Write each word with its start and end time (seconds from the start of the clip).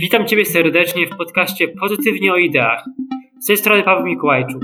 Witam 0.00 0.26
Ciebie 0.26 0.44
serdecznie 0.44 1.06
w 1.06 1.16
podcaście 1.16 1.68
Pozytywnie 1.68 2.32
o 2.32 2.36
ideach. 2.36 2.84
Z 3.40 3.46
tej 3.46 3.56
strony 3.56 3.82
Paweł 3.82 4.06
Mikołajczuk. 4.06 4.62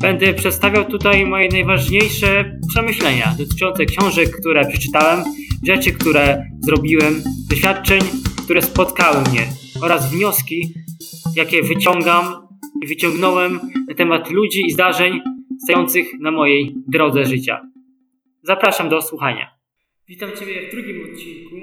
Będę 0.00 0.34
przedstawiał 0.34 0.84
tutaj 0.84 1.26
moje 1.26 1.48
najważniejsze 1.48 2.58
przemyślenia 2.68 3.34
dotyczące 3.38 3.84
książek, 3.84 4.28
które 4.40 4.68
przeczytałem, 4.68 5.24
rzeczy, 5.66 5.92
które 5.92 6.44
zrobiłem, 6.60 7.22
doświadczeń, 7.50 8.00
które 8.44 8.62
spotkały 8.62 9.20
mnie 9.30 9.46
oraz 9.82 10.14
wnioski, 10.14 10.74
jakie 11.36 11.62
wyciągam 11.62 12.24
i 12.82 12.86
wyciągnąłem 12.86 13.60
na 13.88 13.94
temat 13.94 14.30
ludzi 14.30 14.62
i 14.66 14.72
zdarzeń 14.72 15.20
stojących 15.62 16.06
na 16.20 16.30
mojej 16.30 16.74
drodze 16.88 17.24
życia. 17.24 17.60
Zapraszam 18.42 18.88
do 18.88 19.02
słuchania. 19.02 19.50
Witam 20.08 20.30
Ciebie 20.38 20.68
w 20.68 20.70
drugim 20.70 21.12
odcinku 21.12 21.56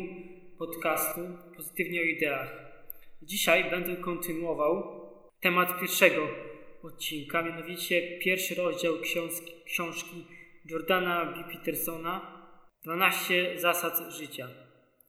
podcastu 0.58 1.22
Pozytywnie 1.58 2.02
o 2.02 2.04
ideach. 2.04 2.61
Dzisiaj 3.24 3.70
będę 3.70 3.96
kontynuował 3.96 5.02
temat 5.40 5.80
pierwszego 5.80 6.28
odcinka, 6.84 7.42
mianowicie 7.42 8.20
pierwszy 8.20 8.56
rozdział 8.56 9.00
książki, 9.00 9.52
książki 9.66 10.26
Jordana 10.66 11.26
B. 11.26 11.44
Petersona 11.54 12.42
12 12.84 13.60
zasad 13.60 14.14
życia. 14.14 14.48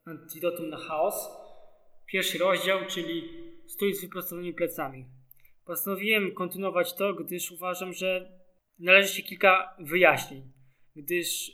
Antidotum 0.04 0.68
na 0.68 0.76
chaos. 0.76 1.30
Pierwszy 2.06 2.38
rozdział, 2.38 2.78
czyli 2.88 3.28
stój 3.66 3.94
z 3.94 4.00
wyprostowanymi 4.00 4.54
plecami. 4.54 5.04
Postanowiłem 5.64 6.34
kontynuować 6.34 6.94
to, 6.94 7.14
gdyż 7.14 7.50
uważam, 7.50 7.92
że 7.92 8.38
należy 8.78 9.14
się 9.14 9.22
kilka 9.22 9.76
wyjaśnień, 9.78 10.42
gdyż 10.96 11.52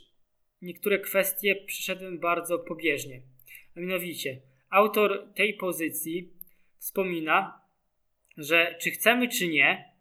niektóre 0.61 0.99
kwestie 0.99 1.55
przyszedłem 1.55 2.19
bardzo 2.19 2.59
pobieżnie. 2.59 3.21
A 3.77 3.79
mianowicie, 3.79 4.41
autor 4.69 5.33
tej 5.35 5.53
pozycji 5.53 6.38
wspomina, 6.79 7.61
że 8.37 8.75
czy 8.81 8.91
chcemy, 8.91 9.27
czy 9.27 9.47
nie, 9.47 9.93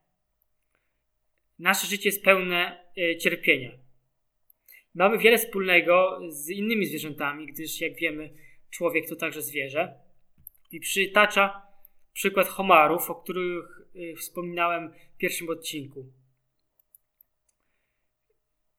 nasze 1.59 1.87
życie 1.87 2.09
jest 2.09 2.25
pełne 2.25 2.85
e, 2.97 3.17
cierpienia. 3.17 3.71
Mamy 4.95 5.19
wiele 5.19 5.39
wspólnego 5.39 6.21
z 6.29 6.51
innymi 6.51 6.87
zwierzętami, 6.87 7.47
gdyż 7.47 7.81
jak 7.81 7.95
wiemy, 7.95 8.31
człowiek 8.71 9.09
to 9.09 9.17
także 9.17 9.43
zwierzę. 9.43 9.95
I 10.73 10.81
przytacza 10.81 11.63
przykład 12.13 12.49
homarów, 12.49 13.11
o 13.11 13.15
których 13.15 13.65
e, 13.95 14.17
wspominałem 14.17 14.93
w 15.15 15.17
pierwszym 15.17 15.49
odcinku. 15.49 16.07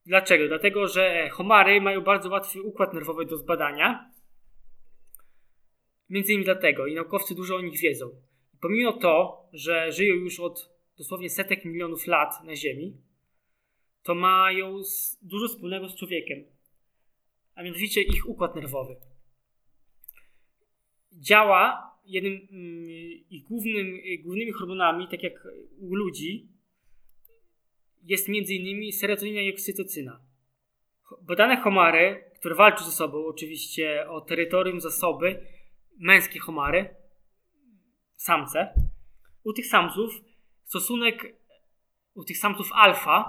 Dlaczego? 0.06 0.48
Dlatego, 0.48 0.88
że 0.88 1.30
homary 1.30 1.82
mają 1.82 2.02
bardzo 2.02 2.30
łatwy 2.30 2.62
układ 2.62 2.94
nerwowy 2.94 3.26
do 3.26 3.38
zbadania. 3.38 4.09
Między 6.10 6.32
innymi 6.32 6.46
dlatego 6.46 6.88
i 6.88 6.96
naukowcy 6.96 7.36
dużo 7.36 7.56
o 7.56 7.62
nich 7.62 7.80
wiedzą. 7.80 8.10
Pomimo 8.62 8.94
to, 8.94 9.44
że 9.54 9.92
żyją 9.92 10.16
już 10.16 10.40
od 10.40 10.70
dosłownie 10.98 11.30
setek 11.30 11.66
milionów 11.66 12.08
lat 12.08 12.44
na 12.44 12.56
Ziemi, 12.56 12.98
to 14.04 14.16
mają 14.16 14.82
dużo 15.22 15.48
wspólnego 15.48 15.90
z 15.90 15.96
człowiekiem, 15.96 16.46
a 17.56 17.64
mianowicie 17.64 18.02
ich 18.02 18.30
układ 18.30 18.56
nerwowy. 18.56 18.96
Działa 21.12 21.92
jednym 22.06 22.34
mm, 22.34 22.90
i 23.30 23.44
głównym, 23.50 24.00
głównymi 24.23 24.52
hormonami, 24.52 25.08
tak 25.08 25.23
jak 25.23 25.48
u 25.80 25.96
ludzi, 25.96 26.48
jest 28.04 28.30
m.in. 28.30 28.94
serotonina 28.94 29.42
i 29.42 29.54
oksytocyna. 29.54 30.20
Badane 31.22 31.58
homary, 31.58 32.23
które 32.40 32.56
walczą 32.56 32.86
ze 32.86 32.92
sobą 32.92 33.26
oczywiście 33.26 34.10
o 34.10 34.22
terytorium 34.22 34.82
zasoby, 34.82 35.46
męskie 36.00 36.39
homary, 36.39 36.95
samce, 38.16 38.73
u 39.44 39.53
tych 39.53 39.67
samców 39.67 40.14
stosunek, 40.64 41.38
u 42.14 42.23
tych 42.23 42.38
samców 42.38 42.69
alfa, 42.73 43.28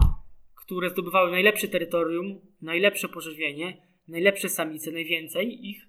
które 0.54 0.90
zdobywały 0.90 1.30
najlepsze 1.30 1.68
terytorium, 1.68 2.40
najlepsze 2.60 3.08
pożywienie, 3.08 3.86
najlepsze 4.08 4.48
samice, 4.48 4.90
najwięcej 4.90 5.66
ich, 5.66 5.86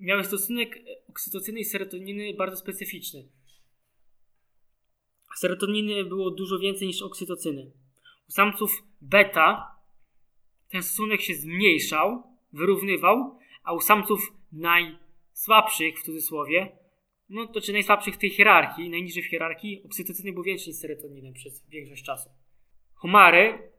miały 0.00 0.24
stosunek 0.24 0.78
oksytocyny 1.08 1.60
i 1.60 1.64
serotoniny 1.64 2.34
bardzo 2.34 2.56
specyficzny. 2.56 3.28
Serotoniny 5.36 6.04
było 6.04 6.30
dużo 6.30 6.58
więcej 6.58 6.88
niż 6.88 7.02
oksytocyny. 7.02 7.72
U 8.28 8.32
samców 8.32 8.82
beta 9.00 9.76
ten 10.70 10.82
stosunek 10.82 11.20
się 11.20 11.34
zmniejszał, 11.34 12.22
wyrównywał, 12.52 13.38
a 13.64 13.72
u 13.72 13.80
samców 13.80 14.32
najsłabszych, 15.34 16.00
w 16.00 16.02
cudzysłowie, 16.02 16.78
no 17.28 17.46
to 17.46 17.60
czy 17.60 17.72
najsłabszych 17.72 18.14
w 18.14 18.18
tej 18.18 18.30
hierarchii, 18.30 18.90
najniżej 18.90 19.22
w 19.22 19.26
hierarchii, 19.26 19.82
oksytocyny 19.84 20.32
był 20.32 20.42
większy 20.42 20.68
niż 20.68 20.76
serotoniny 20.76 21.32
przez 21.32 21.68
większość 21.68 22.04
czasu. 22.04 22.30
Homary 22.94 23.72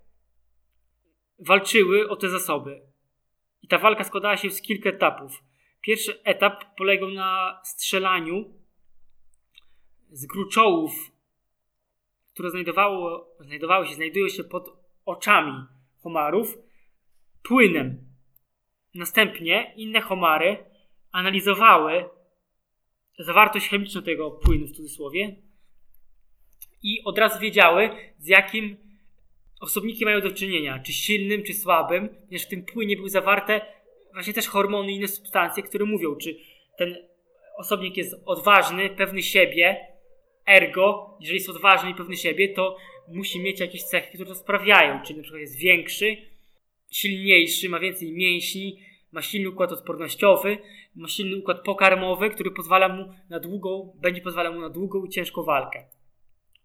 walczyły 1.40 2.10
o 2.10 2.16
te 2.16 2.30
zasoby. 2.30 2.82
I 3.62 3.68
ta 3.68 3.78
walka 3.78 4.04
składała 4.04 4.38
się 4.38 4.50
z 4.50 4.62
kilku 4.62 4.90
etapów. 4.90 5.44
Pierwszy 5.82 6.24
etap 6.24 6.76
polegał 6.78 7.10
na 7.10 7.62
strzelaniu 7.64 8.54
z 10.12 10.26
gruczołów 10.26 11.16
które 12.36 12.50
znajdowało, 12.50 13.36
znajdowały 13.40 13.88
się, 13.88 13.94
znajdują 13.94 14.28
się 14.28 14.44
pod 14.44 14.70
oczami 15.06 15.66
homarów, 16.04 16.58
płynem. 17.44 17.98
Następnie 18.96 19.74
inne 19.76 20.02
homary 20.02 20.58
analizowały 21.16 22.06
zawartość 23.20 23.70
chemiczną 23.70 24.02
tego 24.02 24.31
płynu 24.31 24.68
w 24.68 24.72
cudzysłowie 24.72 25.36
i 26.84 27.03
od 27.03 27.18
razu 27.18 27.40
wiedziały, 27.40 27.90
z 28.18 28.28
jakim 28.28 28.78
osobnikiem 29.62 30.06
mają 30.06 30.22
do 30.22 30.31
czynienia, 30.31 30.80
czy 30.80 30.94
silnym, 30.94 31.44
czy 31.44 31.53
słabym, 31.53 32.09
ponieważ 32.09 32.46
w 32.46 32.50
tym 32.50 32.66
płynie 32.66 32.96
były 32.96 33.09
zawarte 33.09 33.62
właśnie 34.14 34.34
też 34.34 34.48
hormony 34.48 34.92
i 34.92 34.96
inne 34.96 35.08
substancje, 35.08 35.64
które 35.64 35.86
mówią, 35.86 36.16
czy 36.16 36.38
ten 36.78 36.96
osobnik 37.58 37.97
jest 37.97 38.16
odważny, 38.26 38.90
pewny 38.90 39.24
siebie, 39.24 39.88
Ergo, 40.47 41.18
jeżeli 41.20 41.38
jest 41.38 41.50
odważny 41.50 41.90
i 41.90 41.96
pewny 41.96 42.18
siebie, 42.18 42.50
to 42.50 42.78
musi 43.08 43.40
mieć 43.40 43.59
jakieś 43.59 43.84
cechy, 43.84 44.08
które 44.08 44.26
to 44.26 44.36
sprawiają. 44.36 45.02
Czyli 45.03 45.18
na 45.18 45.24
przykład 45.24 45.42
jest 45.42 45.58
większy, 45.58 46.18
silniejszy, 46.92 47.70
ma 47.70 47.80
więcej 47.80 48.12
mięśni, 48.12 48.80
ma 49.16 49.22
silny 49.22 49.50
układ 49.50 49.72
odpornościowy, 49.72 50.58
ma 50.96 51.08
silny 51.08 51.38
układ 51.38 51.64
pokarmowy, 51.64 52.30
który 52.30 52.52
pozwala 52.52 52.90
mu 52.90 53.14
na 53.30 53.40
długą, 53.40 53.98
będzie 54.02 54.22
pozwalał 54.22 54.53
mu 54.53 54.62
na 54.62 54.70
długą 54.70 55.06
i 55.06 55.09
ciężką 55.09 55.44
walkę. 55.44 55.86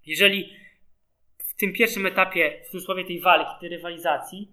Jeżeli 0.07 0.53
w 1.39 1.55
tym 1.55 1.73
pierwszym 1.73 2.07
etapie, 2.07 2.63
w 2.65 2.71
cudzysłowie 2.71 3.05
tej 3.05 3.21
walki, 3.21 3.61
tej 3.61 3.69
rywalizacji, 3.69 4.53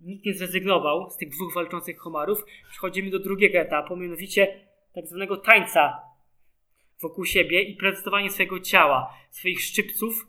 nikt 0.00 0.24
nie 0.26 0.34
zrezygnował 0.34 1.10
z 1.10 1.16
tych 1.16 1.28
dwóch 1.28 1.54
walczących 1.54 1.98
homarów, 1.98 2.44
przechodzimy 2.70 3.10
do 3.10 3.18
drugiego 3.18 3.58
etapu, 3.58 3.96
mianowicie 3.96 4.68
tak 4.94 5.06
zwanego 5.06 5.36
tańca 5.36 6.02
wokół 7.00 7.24
siebie 7.24 7.62
i 7.62 7.76
prezentowanie 7.76 8.30
swojego 8.30 8.60
ciała, 8.60 9.14
swoich 9.30 9.60
szczypców, 9.60 10.26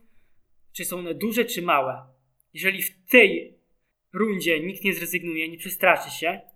czy 0.74 0.86
są 0.86 0.98
one 0.98 1.14
duże, 1.14 1.46
czy 1.46 1.62
małe. 1.62 2.02
Jeżeli 2.54 2.82
w 2.82 3.10
tej 3.10 3.58
rundzie 4.14 4.60
nikt 4.60 4.84
nie 4.84 4.94
zrezygnuje, 4.94 5.50
nie 5.50 5.58
przestraszy 5.58 6.12
się, 6.20 6.49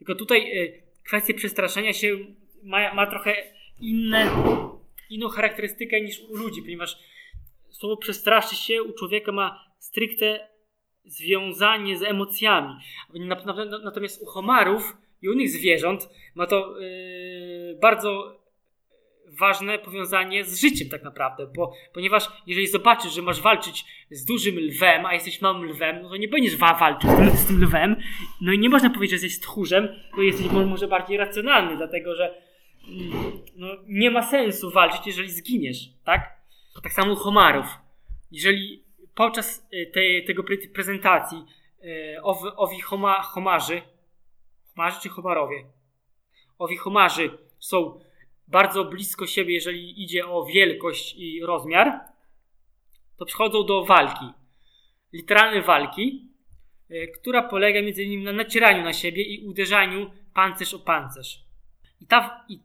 tylko 0.00 0.14
tutaj 0.14 0.58
y, 0.58 0.82
kwestia 1.04 1.34
przestraszenia 1.34 1.92
się 1.92 2.18
ma, 2.62 2.94
ma 2.94 3.06
trochę 3.06 3.34
inne, 3.80 4.30
inną 5.10 5.28
charakterystykę 5.28 6.00
niż 6.00 6.20
u 6.20 6.36
ludzi, 6.36 6.62
ponieważ 6.62 6.98
słowo 7.70 7.96
przestraszy 7.96 8.56
się 8.56 8.82
u 8.82 8.92
człowieka 8.92 9.32
ma 9.32 9.64
stricte 9.78 10.48
związanie 11.04 11.98
z 11.98 12.02
emocjami. 12.02 12.74
Natomiast 13.84 14.22
u 14.22 14.26
homarów 14.26 14.96
i 15.22 15.28
u 15.28 15.32
innych 15.32 15.50
zwierząt 15.50 16.08
ma 16.34 16.46
to 16.46 16.78
yy, 16.78 17.78
bardzo 17.82 18.39
ważne 19.38 19.78
powiązanie 19.78 20.44
z 20.44 20.60
życiem 20.60 20.88
tak 20.88 21.02
naprawdę, 21.02 21.46
bo, 21.56 21.72
ponieważ 21.92 22.28
jeżeli 22.46 22.66
zobaczysz, 22.66 23.12
że 23.12 23.22
masz 23.22 23.40
walczyć 23.40 23.84
z 24.10 24.24
dużym 24.24 24.58
lwem, 24.58 25.06
a 25.06 25.14
jesteś 25.14 25.40
małym 25.40 25.64
lwem, 25.64 26.02
no 26.02 26.08
to 26.08 26.16
nie 26.16 26.28
będziesz 26.28 26.56
walczyć 26.56 27.10
z 27.34 27.46
tym 27.46 27.62
lwem, 27.64 27.96
no 28.40 28.52
i 28.52 28.58
nie 28.58 28.68
można 28.68 28.90
powiedzieć, 28.90 29.20
że 29.20 29.26
jesteś 29.26 29.42
tchórzem, 29.42 29.88
to 30.16 30.22
jesteś 30.22 30.46
może 30.50 30.88
bardziej 30.88 31.16
racjonalny, 31.16 31.76
dlatego 31.76 32.14
że 32.14 32.42
mm, 32.88 33.32
no, 33.56 33.68
nie 33.86 34.10
ma 34.10 34.22
sensu 34.22 34.70
walczyć, 34.70 35.06
jeżeli 35.06 35.30
zginiesz, 35.30 35.78
tak? 36.04 36.40
Tak 36.82 36.92
samo 36.92 37.12
u 37.12 37.16
homarów. 37.16 37.66
Jeżeli 38.32 38.84
podczas 39.14 39.68
y, 39.72 39.90
tej, 39.94 40.24
tego 40.24 40.44
prezentacji 40.74 41.44
y, 41.84 42.22
owi, 42.22 42.48
owi 42.56 42.80
homa, 42.80 43.22
homarzy, 43.22 43.82
homarzy 44.74 45.00
czy 45.02 45.08
homarowie? 45.08 45.64
Owi 46.58 46.76
homarzy 46.76 47.30
są 47.58 48.00
bardzo 48.50 48.84
blisko 48.84 49.26
siebie, 49.26 49.54
jeżeli 49.54 50.02
idzie 50.02 50.26
o 50.26 50.44
wielkość 50.44 51.14
i 51.18 51.40
rozmiar, 51.42 52.00
to 53.16 53.24
przychodzą 53.24 53.64
do 53.64 53.84
walki. 53.84 54.26
Literalnej 55.12 55.62
walki, 55.62 56.28
e, 56.90 57.06
która 57.06 57.42
polega 57.42 57.82
między 57.82 58.02
innymi 58.02 58.24
na 58.24 58.32
nacieraniu 58.32 58.84
na 58.84 58.92
siebie 58.92 59.22
i 59.22 59.46
uderzaniu 59.46 60.10
pancerz 60.34 60.74
o 60.74 60.78
pancerz. 60.78 61.44
I 62.00 62.06
ta, 62.06 62.44
i 62.48 62.60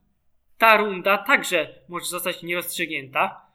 ta 0.57 0.77
runda 0.77 1.17
także 1.17 1.83
może 1.89 2.05
zostać 2.05 2.43
nierozstrzygnięta, 2.43 3.45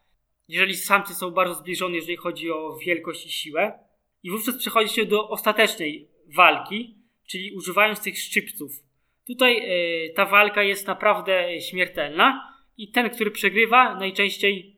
jeżeli 0.50 0.76
samcy 0.76 1.14
są 1.14 1.30
bardzo 1.30 1.54
zbliżone, 1.54 1.94
jeżeli 1.94 2.16
chodzi 2.16 2.50
o 2.50 2.76
wielkość 2.76 3.26
i 3.26 3.30
siłę. 3.30 3.78
I 4.22 4.30
wówczas 4.30 4.56
przechodzi 4.56 4.94
się 4.94 5.06
do 5.06 5.28
ostatecznej 5.28 6.08
walki, 6.36 6.98
czyli 7.28 7.52
używając 7.52 8.00
tych 8.00 8.18
szczypców. 8.18 8.72
Tutaj 9.30 9.56
y, 10.08 10.12
ta 10.14 10.26
walka 10.26 10.62
jest 10.62 10.86
naprawdę 10.86 11.60
śmiertelna 11.60 12.54
i 12.76 12.90
ten, 12.90 13.10
który 13.10 13.30
przegrywa, 13.30 13.94
najczęściej 13.94 14.76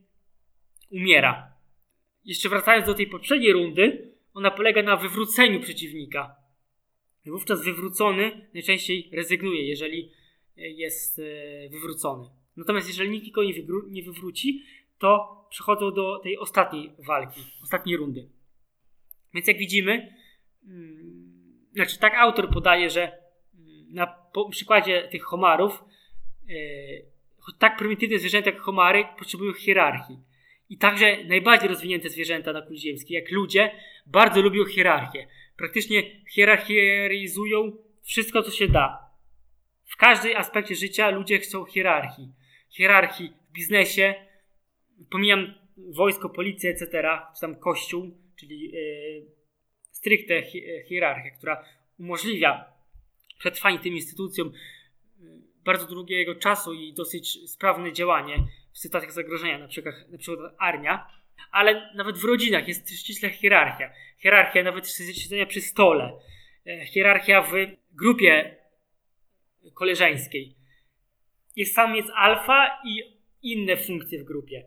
umiera. 0.90 1.52
Jeszcze 2.24 2.48
wracając 2.48 2.86
do 2.86 2.94
tej 2.94 3.06
poprzedniej 3.06 3.52
rundy, 3.52 4.14
ona 4.34 4.50
polega 4.50 4.82
na 4.82 4.96
wywróceniu 4.96 5.60
przeciwnika. 5.60 6.36
Wówczas 7.26 7.64
wywrócony 7.64 8.48
najczęściej 8.54 9.10
rezygnuje, 9.12 9.68
jeżeli 9.68 10.12
jest 10.56 11.18
e, 11.18 11.22
wywrócony. 11.68 12.28
Natomiast 12.56 12.88
jeżeli 12.88 13.10
nikt 13.10 13.30
go 13.30 13.42
nie, 13.88 14.02
wywróci, 14.02 14.62
to 14.98 15.44
przechodzą 15.50 15.92
do 15.92 16.18
tej 16.18 16.38
ostatniej 16.38 16.92
walki, 17.06 17.40
ostatniej 17.62 17.96
rundy. 17.96 18.28
Więc 19.34 19.46
jak 19.46 19.58
widzimy, 19.58 20.16
mm, 20.66 21.68
znaczy 21.72 21.98
tak 21.98 22.14
autor 22.14 22.50
podaje, 22.50 22.90
że 22.90 23.21
na 23.92 24.16
przykładzie 24.50 25.08
tych 25.08 25.22
homarów, 25.22 25.84
choć 27.38 27.54
tak 27.58 27.76
prymitywne 27.76 28.18
zwierzęta 28.18 28.50
jak 28.50 28.60
homary 28.60 29.04
potrzebują 29.18 29.52
hierarchii. 29.52 30.18
I 30.68 30.78
także 30.78 31.24
najbardziej 31.24 31.68
rozwinięte 31.68 32.10
zwierzęta 32.10 32.52
na 32.52 32.62
kuli 32.62 32.78
ziemskiej, 32.78 33.14
jak 33.14 33.30
ludzie, 33.30 33.70
bardzo 34.06 34.42
lubią 34.42 34.64
hierarchię. 34.64 35.26
Praktycznie 35.56 36.02
hierarchizują 36.30 37.72
wszystko, 38.02 38.42
co 38.42 38.50
się 38.50 38.68
da. 38.68 39.10
W 39.84 39.96
każdym 39.96 40.36
aspekcie 40.36 40.74
życia 40.74 41.10
ludzie 41.10 41.38
chcą 41.38 41.64
hierarchii. 41.64 42.32
Hierarchii 42.70 43.32
w 43.48 43.52
biznesie, 43.52 44.14
pomijam 45.10 45.54
wojsko, 45.76 46.28
policję, 46.28 46.70
etc., 46.70 46.86
czy 47.34 47.40
tam 47.40 47.56
kościół, 47.56 48.18
czyli 48.40 48.70
yy, 48.70 49.26
stricte 49.90 50.42
hierarchię, 50.88 51.30
która 51.30 51.64
umożliwia 51.98 52.71
przetrwanie 53.42 53.78
tym 53.78 53.94
instytucjom 53.94 54.48
e, 54.48 54.52
bardzo 55.64 55.86
długiego 55.86 56.34
czasu 56.34 56.72
i 56.72 56.92
dosyć 56.92 57.50
sprawne 57.50 57.92
działanie 57.92 58.46
w 58.72 58.78
sytuacjach 58.78 59.12
zagrożenia, 59.12 59.58
na 59.58 59.68
przykład, 59.68 59.94
na 60.08 60.18
przykład 60.18 60.54
armia, 60.58 61.06
ale 61.50 61.90
nawet 61.94 62.18
w 62.18 62.24
rodzinach 62.24 62.68
jest 62.68 62.90
ściśle 62.90 63.30
hierarchia. 63.30 63.92
Hierarchia 64.18 64.62
nawet 64.62 64.88
siedzenia 64.88 65.46
przy 65.46 65.60
stole, 65.60 66.18
e, 66.66 66.86
hierarchia 66.86 67.42
w 67.42 67.52
grupie 67.92 68.56
koleżeńskiej. 69.74 70.56
Jest 71.56 71.74
samiec 71.74 72.06
alfa 72.14 72.80
i 72.84 73.02
inne 73.42 73.76
funkcje 73.76 74.22
w 74.22 74.24
grupie. 74.24 74.66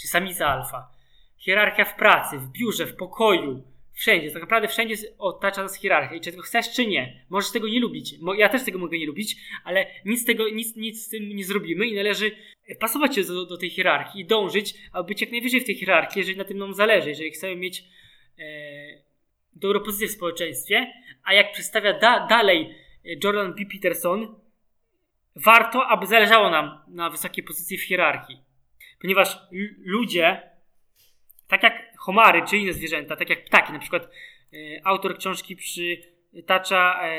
Czy 0.00 0.08
samica 0.08 0.46
alfa. 0.46 0.90
Hierarchia 1.36 1.84
w 1.84 1.96
pracy, 1.96 2.38
w 2.38 2.50
biurze, 2.50 2.86
w 2.86 2.96
pokoju, 2.96 3.64
wszędzie. 4.00 4.30
Tak 4.30 4.42
naprawdę 4.42 4.68
wszędzie 4.68 4.96
otacza 5.18 5.62
nas 5.62 5.76
hierarchia. 5.76 6.14
I 6.14 6.20
czy 6.20 6.30
tego 6.30 6.42
chcesz, 6.42 6.72
czy 6.72 6.86
nie. 6.86 7.24
Możesz 7.30 7.52
tego 7.52 7.68
nie 7.68 7.80
lubić. 7.80 8.14
Ja 8.36 8.48
też 8.48 8.64
tego 8.64 8.78
mogę 8.78 8.98
nie 8.98 9.06
lubić, 9.06 9.36
ale 9.64 9.86
nic, 10.04 10.24
tego, 10.24 10.48
nic, 10.48 10.76
nic 10.76 11.06
z 11.06 11.08
tym 11.08 11.28
nie 11.28 11.44
zrobimy 11.44 11.86
i 11.86 11.94
należy 11.94 12.30
pasować 12.80 13.14
się 13.14 13.22
do, 13.22 13.46
do 13.46 13.56
tej 13.56 13.70
hierarchii 13.70 14.20
i 14.20 14.24
dążyć, 14.24 14.74
aby 14.92 15.08
być 15.08 15.20
jak 15.20 15.30
najwyżej 15.30 15.60
w 15.60 15.64
tej 15.64 15.74
hierarchii, 15.74 16.18
jeżeli 16.18 16.38
na 16.38 16.44
tym 16.44 16.58
nam 16.58 16.74
zależy, 16.74 17.08
jeżeli 17.08 17.30
chcemy 17.30 17.56
mieć 17.56 17.84
e, 18.38 18.42
dobrą 19.52 19.80
pozycję 19.80 20.08
w 20.08 20.10
społeczeństwie. 20.10 20.92
A 21.24 21.34
jak 21.34 21.52
przedstawia 21.52 21.98
da, 21.98 22.26
dalej 22.26 22.74
Jordan 23.24 23.54
B. 23.54 23.62
Peterson, 23.72 24.34
warto, 25.36 25.86
aby 25.86 26.06
zależało 26.06 26.50
nam 26.50 26.78
na 26.88 27.10
wysokiej 27.10 27.44
pozycji 27.44 27.78
w 27.78 27.82
hierarchii. 27.82 28.38
Ponieważ 29.00 29.38
ludzie, 29.78 30.50
tak 31.48 31.62
jak 31.62 31.89
homary 32.00 32.42
czy 32.48 32.56
inne 32.56 32.72
zwierzęta, 32.72 33.16
tak 33.16 33.30
jak 33.30 33.44
ptaki, 33.44 33.72
na 33.72 33.78
przykład 33.78 34.02
e, 34.04 34.56
autor 34.84 35.18
książki 35.18 35.56
przytacza 35.56 37.00
e, 37.02 37.10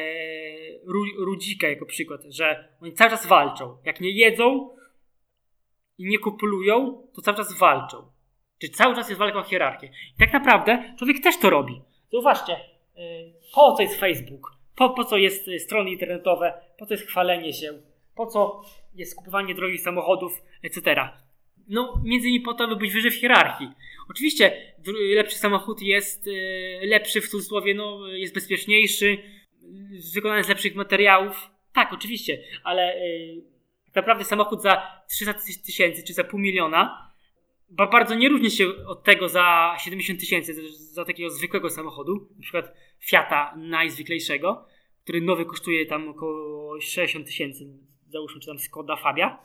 rudzika 1.18 1.68
jako 1.68 1.86
przykład, 1.86 2.22
że 2.30 2.68
oni 2.82 2.94
cały 2.94 3.12
czas 3.12 3.28
walczą. 3.28 3.78
Jak 3.86 4.02
nie 4.02 4.12
jedzą 4.12 4.76
i 5.98 6.06
nie 6.06 6.20
kopulują, 6.20 7.08
to 7.14 7.22
cały 7.22 7.38
czas 7.38 7.58
walczą. 7.58 8.12
Czyli 8.60 8.74
cały 8.74 8.96
czas 8.96 9.10
jest 9.10 9.20
walka 9.20 9.40
o 9.40 9.44
hierarchię. 9.44 9.88
I 9.88 10.20
tak 10.20 10.34
naprawdę 10.34 10.94
człowiek 10.98 11.24
też 11.24 11.38
to 11.38 11.50
robi. 11.50 11.82
Zauważcie, 12.12 12.54
e, 12.54 12.60
po 13.54 13.76
co 13.76 13.82
jest 13.82 14.00
Facebook? 14.00 14.52
Po, 14.76 14.90
po 14.90 15.04
co 15.04 15.18
jest 15.18 15.50
strony 15.60 15.92
internetowe? 15.92 16.54
Po 16.78 16.86
co 16.86 16.94
jest 16.94 17.08
chwalenie 17.08 17.54
się? 17.54 17.82
Po 18.16 18.26
co 18.26 18.62
jest 18.96 19.16
kupowanie 19.16 19.56
drogich 19.56 19.82
samochodów, 19.82 20.42
etc. 20.64 21.10
No, 21.72 22.02
między 22.04 22.28
innymi 22.28 22.46
po 22.46 22.54
to, 22.54 22.64
aby 22.64 22.76
być 22.76 22.92
wyżej 22.92 23.12
w 23.12 23.16
hierarchii. 23.16 23.68
Oczywiście 24.10 24.74
lepszy 25.16 25.38
samochód 25.38 25.82
jest 25.82 26.28
e, 26.28 26.86
lepszy 26.86 27.22
w 27.22 27.30
cudzysłowie, 27.30 27.74
no, 27.74 28.08
jest 28.08 28.34
bezpieczniejszy, 28.34 29.18
wykonany 30.14 30.44
z 30.44 30.50
lepszych 30.50 30.76
materiałów. 30.76 31.50
Tak, 31.74 31.94
oczywiście, 31.94 32.44
ale 32.64 32.96
tak 33.86 33.96
naprawdę 33.96 34.26
samochód 34.26 34.62
za 34.62 35.04
300 35.10 35.34
tysięcy 35.66 36.04
czy 36.04 36.14
za 36.14 36.24
pół 36.24 36.40
miliona 36.40 37.12
bardzo 37.72 38.16
nie 38.16 38.30
różni 38.30 38.52
się 38.52 38.68
od 38.88 39.04
tego 39.04 39.30
za 39.30 39.76
70 39.80 40.20
tysięcy, 40.20 40.72
za 40.72 41.06
takiego 41.06 41.30
zwykłego 41.30 41.70
samochodu, 41.70 42.30
na 42.36 42.42
przykład 42.42 42.74
Fiata 43.00 43.54
najzwyklejszego, 43.58 44.66
który 45.04 45.22
nowy 45.22 45.46
kosztuje 45.46 45.86
tam 45.86 46.10
około 46.10 46.82
60 46.82 47.26
tysięcy, 47.26 47.66
załóżmy, 48.10 48.42
czy 48.42 48.48
tam 48.48 48.60
Skoda 48.60 48.96
Fabia, 48.96 49.44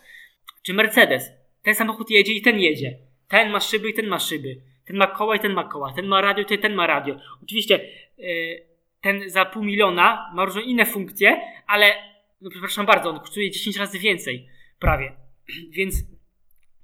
czy 0.62 0.74
Mercedes. 0.74 1.45
Ten 1.66 1.74
samochód 1.74 2.10
jedzie 2.10 2.32
i 2.32 2.42
ten 2.42 2.60
jedzie. 2.60 2.98
Ten 3.28 3.50
ma 3.50 3.60
szyby 3.60 3.88
i 3.88 3.94
ten 3.94 4.06
ma 4.06 4.18
szyby. 4.18 4.60
Ten 4.84 4.96
ma 4.96 5.06
koła 5.06 5.36
i 5.36 5.40
ten 5.40 5.52
ma 5.52 5.64
koła. 5.64 5.92
Ten 5.92 6.06
ma 6.06 6.20
radio 6.20 6.44
i 6.44 6.58
ten 6.58 6.74
ma 6.74 6.86
radio. 6.86 7.16
Oczywiście 7.42 7.88
yy, 8.18 8.66
ten 9.00 9.30
za 9.30 9.44
pół 9.44 9.64
miliona 9.64 10.30
ma 10.34 10.44
różne 10.44 10.62
inne 10.62 10.86
funkcje, 10.86 11.40
ale 11.66 11.94
no 12.40 12.50
przepraszam 12.50 12.86
bardzo, 12.86 13.10
on 13.10 13.20
kosztuje 13.20 13.50
10 13.50 13.76
razy 13.76 13.98
więcej 13.98 14.48
prawie. 14.78 15.12
Więc 15.76 16.04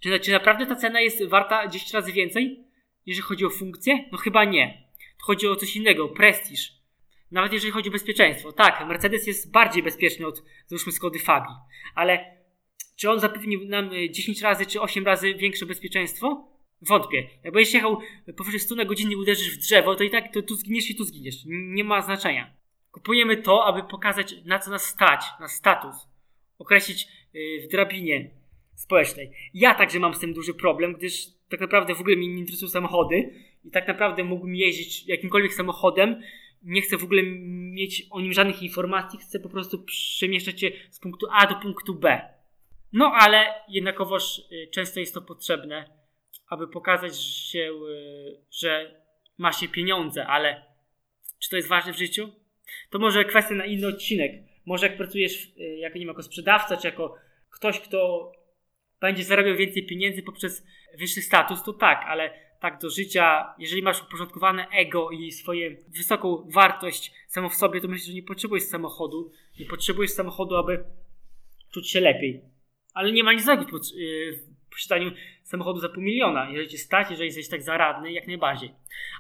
czy, 0.00 0.20
czy 0.20 0.32
naprawdę 0.32 0.67
ta 0.67 0.76
cena 0.76 1.00
jest 1.00 1.28
warta 1.28 1.69
10 1.69 1.93
razy 1.93 2.12
więcej, 2.12 2.64
jeżeli 3.06 3.23
chodzi 3.23 3.44
o 3.44 3.50
funkcję? 3.50 4.05
No 4.12 4.19
chyba 4.19 4.44
nie. 4.44 4.88
To 5.19 5.25
chodzi 5.25 5.46
o 5.46 5.56
coś 5.56 5.76
innego, 5.76 6.08
prestiż. 6.08 6.73
Nawet 7.31 7.52
jeżeli 7.52 7.73
chodzi 7.73 7.88
o 7.88 7.93
bezpieczeństwo. 7.93 8.52
Tak, 8.52 8.88
Mercedes 8.88 9.26
jest 9.26 9.52
bardziej 9.52 9.82
bezpieczny 9.82 10.26
od, 10.26 10.43
załóżmy, 10.67 10.93
Skody 10.93 11.19
Fabii. 11.19 11.55
Ale 11.94 12.42
czy 13.02 13.10
on 13.10 13.20
zapewni 13.20 13.66
nam 13.66 13.90
10 14.11 14.42
razy 14.42 14.66
czy 14.66 14.80
8 14.80 15.06
razy 15.06 15.35
większe 15.35 15.66
bezpieczeństwo? 15.66 16.49
Wątpię. 16.82 17.28
Jak 17.44 17.54
będziesz 17.54 17.75
jechał 17.75 17.99
powyżej 18.37 18.61
100 18.61 18.75
na 18.75 18.85
godzinę 18.85 19.12
i 19.12 19.16
uderzysz 19.16 19.56
w 19.56 19.59
drzewo, 19.59 19.94
to 19.94 20.04
i 20.04 20.11
tak 20.11 20.32
to 20.32 20.42
tu 20.42 20.54
zginiesz 20.54 20.90
i 20.90 20.94
tu 20.94 21.04
zginiesz. 21.04 21.35
Nie 21.47 21.85
ma 21.85 22.02
znaczenia. 22.02 22.54
Kupujemy 22.90 23.37
to, 23.37 23.64
aby 23.64 23.82
pokazać 23.82 24.35
na 24.44 24.59
co 24.59 24.71
nas 24.71 24.85
stać, 24.85 25.25
na 25.40 25.49
status. 25.49 25.97
Określić 26.59 27.09
y, 27.35 27.66
w 27.66 27.71
drabinie 27.71 28.30
społecznej. 28.75 29.30
Ja 29.54 29.75
także 29.75 29.99
mam 29.99 30.14
z 30.14 30.18
tym 30.18 30.32
duży 30.32 30.54
problem, 30.54 30.92
gdyż 30.92 31.26
tak 31.49 31.61
naprawdę 31.61 31.94
w 31.94 32.00
ogóle 32.00 32.16
mnie 32.16 32.28
nie 32.28 32.38
interesują 32.38 32.71
samochody 32.71 33.35
i 33.64 33.71
tak 33.71 33.88
naprawdę 33.88 34.25
mógłbym 34.25 34.54
jeździć 34.54 35.09
jakimkolwiek 35.09 35.54
samochodem. 35.54 36.23
Nie 36.62 36.82
chcę 36.82 36.97
w 36.97 37.04
ogóle 37.04 37.23
mieć 37.73 38.06
o 38.11 38.21
nim 38.21 38.32
żadnych 38.32 38.62
informacji, 38.62 39.18
chcę 39.18 39.40
po 39.40 39.49
prostu 39.49 39.85
przemieszczać 39.85 40.61
się 40.61 40.71
z 40.90 41.00
punktu 41.00 41.26
A 41.32 41.47
do 41.47 41.54
punktu 41.54 41.94
B. 41.94 42.32
No 42.92 43.12
ale 43.14 43.54
jednakowoż 43.68 44.38
y, 44.38 44.68
często 44.72 45.00
jest 45.00 45.14
to 45.14 45.22
potrzebne, 45.22 45.90
aby 46.49 46.68
pokazać 46.68 47.22
się, 47.22 47.70
y, 47.88 48.40
że 48.50 49.02
ma 49.38 49.52
się 49.52 49.68
pieniądze, 49.68 50.26
ale 50.26 50.62
czy 51.38 51.50
to 51.50 51.56
jest 51.56 51.68
ważne 51.68 51.92
w 51.92 51.99
życiu? 51.99 52.32
To 52.90 52.99
może 52.99 53.25
kwestia 53.25 53.54
na 53.54 53.64
inny 53.64 53.87
odcinek. 53.87 54.32
Może 54.66 54.87
jak 54.87 54.96
pracujesz 54.96 55.44
y, 55.58 55.76
jako, 55.76 55.94
nie 55.94 56.00
wiem, 56.00 56.08
jako 56.08 56.22
sprzedawca, 56.22 56.76
czy 56.76 56.87
jako 56.87 57.16
ktoś, 57.50 57.80
kto 57.80 58.32
będzie 59.00 59.25
zarabiał 59.25 59.56
więcej 59.56 59.87
pieniędzy 59.87 60.22
poprzez 60.22 60.66
wyższy 60.99 61.22
status, 61.22 61.62
to 61.62 61.72
tak, 61.72 62.04
ale 62.08 62.30
tak 62.61 62.80
do 62.80 62.90
życia, 62.90 63.54
jeżeli 63.58 63.82
masz 63.82 64.02
uporządkowane 64.02 64.68
ego 64.68 65.11
i 65.11 65.32
swoją 65.32 65.70
wysoką 65.88 66.49
wartość 66.54 67.12
samo 67.28 67.49
w 67.49 67.54
sobie, 67.54 67.80
to 67.80 67.88
myślę, 67.88 68.06
że 68.06 68.14
nie 68.14 68.22
potrzebujesz 68.22 68.64
samochodu. 68.64 69.32
Nie 69.61 69.66
potrzebujesz 69.66 70.11
samochodu, 70.11 70.56
aby 70.56 70.84
czuć 71.70 71.90
się 71.90 72.00
lepiej. 72.00 72.51
Ale 72.94 73.12
nie 73.12 73.25
ma 73.25 73.32
nic 73.32 73.44
złego 73.44 73.64
w 73.64 73.92
y, 73.96 74.38
posiadaniu 74.70 75.11
samochodu 75.42 75.80
za 75.80 75.88
pół 75.88 76.02
miliona. 76.02 76.50
Jeżeli 76.50 76.68
cię 76.68 76.78
stać, 76.78 77.11
jeżeli 77.11 77.26
jesteś 77.26 77.49
tak 77.49 77.62
zaradny, 77.62 78.12
jak 78.12 78.26
najbardziej. 78.26 78.70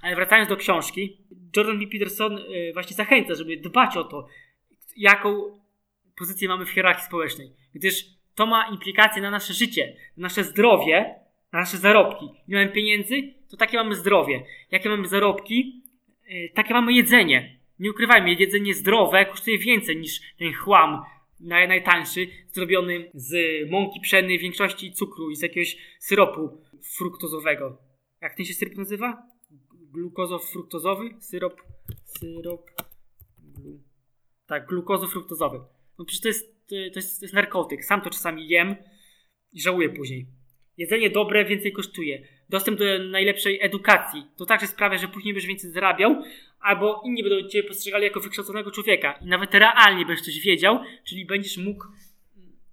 Ale 0.02 0.16
wracając 0.16 0.48
do 0.48 0.56
książki, 0.56 1.16
Jordan 1.56 1.78
B. 1.78 1.86
Peterson 1.86 2.38
y, 2.38 2.70
właśnie 2.74 2.96
zachęca, 2.96 3.34
żeby 3.34 3.56
dbać 3.56 3.96
o 3.96 4.04
to, 4.04 4.26
jaką 4.96 5.60
pozycję 6.16 6.48
mamy 6.48 6.66
w 6.66 6.70
hierarchii 6.70 7.06
społecznej. 7.06 7.52
Gdyż 7.74 8.04
to 8.34 8.46
ma 8.46 8.68
implikacje 8.68 9.22
na 9.22 9.30
nasze 9.30 9.54
życie, 9.54 9.96
na 10.16 10.22
nasze 10.22 10.44
zdrowie, 10.44 11.14
na 11.52 11.58
nasze 11.58 11.76
zarobki. 11.76 12.26
Nie 12.48 12.56
mamy 12.56 12.68
pieniędzy, 12.68 13.34
to 13.50 13.56
takie 13.56 13.76
mamy 13.76 13.94
zdrowie. 13.94 14.44
Jakie 14.70 14.88
mamy 14.88 15.08
zarobki, 15.08 15.82
yy, 16.28 16.48
takie 16.54 16.74
mamy 16.74 16.92
jedzenie. 16.92 17.56
Nie 17.78 17.90
ukrywajmy, 17.90 18.34
jedzenie 18.34 18.74
zdrowe 18.74 19.26
kosztuje 19.26 19.58
więcej 19.58 19.96
niż 19.96 20.20
ten 20.38 20.52
chłam 20.52 21.02
naj, 21.42 21.68
najtańszy, 21.68 22.28
zrobiony 22.52 23.10
z 23.14 23.34
mąki 23.70 24.00
pszennej, 24.00 24.38
większości 24.38 24.92
cukru 24.92 25.30
i 25.30 25.36
z 25.36 25.42
jakiegoś 25.42 25.76
syropu 25.98 26.62
fruktozowego. 26.96 27.78
Jak 28.20 28.34
ten 28.34 28.46
się 28.46 28.54
syrop 28.54 28.76
nazywa? 28.76 29.26
Glukozo-fruktozowy? 29.92 31.20
Syrop, 31.20 31.62
syrop, 32.04 32.70
tak, 34.46 34.66
glukozo-fruktozowy. 34.66 35.60
No 35.98 36.04
przecież 36.04 36.22
to 36.22 36.28
jest, 36.28 36.68
to 36.68 36.76
jest, 36.76 37.20
to 37.20 37.24
jest 37.24 37.34
narkotyk. 37.34 37.84
Sam 37.84 38.00
to 38.00 38.10
czasami 38.10 38.48
jem 38.48 38.76
i 39.52 39.60
żałuję 39.60 39.88
później. 39.88 40.26
Jedzenie 40.76 41.10
dobre 41.10 41.44
więcej 41.44 41.72
kosztuje. 41.72 42.28
Dostęp 42.52 42.78
do 42.78 42.84
najlepszej 43.10 43.58
edukacji. 43.62 44.26
To 44.36 44.46
także 44.46 44.66
sprawia, 44.66 44.98
że 44.98 45.08
później 45.08 45.34
będziesz 45.34 45.48
więcej 45.48 45.70
zarabiał, 45.70 46.22
albo 46.60 47.02
inni 47.04 47.22
będą 47.22 47.48
cię 47.48 47.62
postrzegali 47.62 48.04
jako 48.04 48.20
wykształconego 48.20 48.70
człowieka 48.70 49.18
i 49.22 49.26
nawet 49.26 49.54
realnie 49.54 50.06
będziesz 50.06 50.24
coś 50.24 50.40
wiedział, 50.40 50.80
czyli 51.04 51.26
będziesz 51.26 51.56
mógł 51.56 51.84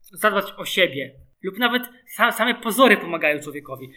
zadbać 0.01 0.45
o 0.57 0.65
siebie. 0.65 1.15
Lub 1.43 1.57
nawet 1.57 1.83
same 2.31 2.55
pozory 2.55 2.97
pomagają 2.97 3.39
człowiekowi. 3.39 3.91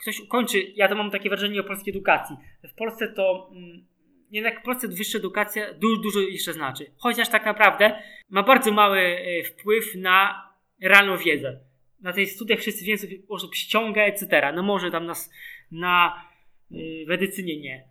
Ktoś 0.00 0.20
ukończy, 0.20 0.72
ja 0.74 0.88
to 0.88 0.94
mam 0.94 1.10
takie 1.10 1.28
wrażenie 1.28 1.60
o 1.60 1.64
polskiej 1.64 1.94
edukacji. 1.94 2.36
W 2.72 2.74
Polsce 2.74 3.12
to 3.12 3.50
mm, 3.52 3.86
jednak 4.30 4.60
w 4.60 4.62
Polsce 4.62 4.88
wyższa 4.88 5.18
edukacja 5.18 5.74
dużo, 5.74 6.02
dużo 6.02 6.20
jeszcze 6.20 6.52
znaczy. 6.52 6.86
Chociaż 6.96 7.28
tak 7.28 7.44
naprawdę 7.46 8.02
ma 8.28 8.42
bardzo 8.42 8.72
mały 8.72 8.98
e, 9.00 9.42
wpływ 9.42 9.94
na 9.94 10.48
realną 10.82 11.16
wiedzę. 11.16 11.69
Na 12.02 12.12
tych 12.12 12.30
studiach 12.30 12.60
wszyscy 12.60 12.84
więcej 12.84 13.22
osób 13.28 13.54
ściąga, 13.54 14.02
etc. 14.02 14.52
No 14.54 14.62
może 14.62 14.90
tam 14.90 15.06
nas 15.06 15.30
na 15.70 16.24
yy, 16.70 17.04
medycynie 17.06 17.60
nie. 17.60 17.84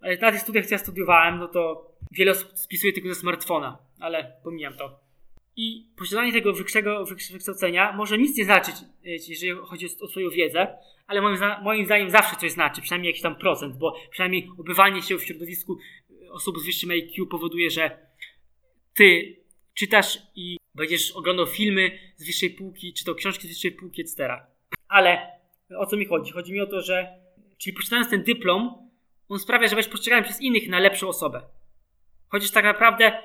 Ale 0.00 0.16
na 0.16 0.32
tych 0.32 0.40
studiach, 0.40 0.66
co 0.66 0.74
ja 0.74 0.78
studiowałem, 0.78 1.38
no 1.38 1.48
to 1.48 1.92
wiele 2.12 2.30
osób 2.30 2.58
spisuje 2.58 2.92
tylko 2.92 3.08
ze 3.08 3.14
smartfona, 3.14 3.78
ale 4.00 4.32
pomijam 4.44 4.74
to. 4.74 5.00
I 5.56 5.86
posiadanie 5.96 6.32
tego 6.32 6.52
wyższego 6.52 7.04
wykształcenia 7.04 7.92
może 7.92 8.18
nic 8.18 8.38
nie 8.38 8.44
znaczyć, 8.44 8.74
y, 8.76 9.10
jeżeli 9.28 9.52
chodzi 9.64 9.86
o 10.00 10.08
Twoją 10.08 10.30
wiedzę, 10.30 10.76
ale 11.06 11.20
moim, 11.22 11.38
moim 11.62 11.86
zdaniem 11.86 12.10
zawsze 12.10 12.36
coś 12.36 12.52
znaczy, 12.52 12.82
przynajmniej 12.82 13.10
jakiś 13.10 13.22
tam 13.22 13.36
procent, 13.36 13.76
bo 13.76 13.96
przynajmniej 14.10 14.48
obywanie 14.58 15.02
się 15.02 15.18
w 15.18 15.24
środowisku 15.24 15.78
osób 16.30 16.58
z 16.58 16.66
wyższym 16.66 16.90
IQ 16.90 17.26
powoduje, 17.26 17.70
że 17.70 18.06
Ty 18.94 19.36
czytasz 19.74 20.18
i 20.34 20.55
będziesz 20.76 21.12
oglądał 21.12 21.46
filmy 21.46 21.98
z 22.16 22.26
wyższej 22.26 22.50
półki, 22.50 22.92
czytał 22.92 23.14
książki 23.14 23.46
z 23.46 23.50
wyższej 23.50 23.72
półki, 23.72 24.02
etc. 24.02 24.40
Ale 24.88 25.26
o 25.78 25.86
co 25.86 25.96
mi 25.96 26.04
chodzi? 26.04 26.32
Chodzi 26.32 26.52
mi 26.52 26.60
o 26.60 26.66
to, 26.66 26.82
że 26.82 27.08
czyli 27.58 27.76
posiadając 27.76 28.10
ten 28.10 28.22
dyplom, 28.22 28.90
on 29.28 29.38
sprawia, 29.38 29.68
że 29.68 29.76
będziesz 29.76 29.92
postrzegany 29.92 30.22
przez 30.22 30.40
innych 30.40 30.68
na 30.68 30.78
lepszą 30.78 31.08
osobę. 31.08 31.42
Chociaż 32.28 32.50
tak 32.50 32.64
naprawdę 32.64 33.18
y, 33.18 33.22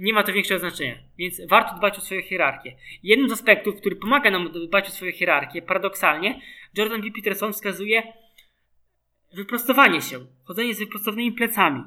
nie 0.00 0.12
ma 0.12 0.22
to 0.22 0.32
większego 0.32 0.60
znaczenia, 0.60 0.98
więc 1.18 1.40
warto 1.48 1.76
dbać 1.76 1.98
o 1.98 2.00
swoją 2.00 2.22
hierarchię. 2.22 2.76
Jednym 3.02 3.28
z 3.28 3.32
aspektów, 3.32 3.76
który 3.76 3.96
pomaga 3.96 4.30
nam 4.30 4.52
dbać 4.52 4.88
o 4.88 4.90
swoją 4.90 5.12
hierarchię, 5.12 5.62
paradoksalnie, 5.62 6.40
Jordan 6.76 7.00
B. 7.00 7.08
Peterson 7.16 7.52
wskazuje 7.52 8.12
wyprostowanie 9.32 10.02
się, 10.02 10.26
chodzenie 10.44 10.74
z 10.74 10.78
wyprostowanymi 10.78 11.32
plecami. 11.32 11.84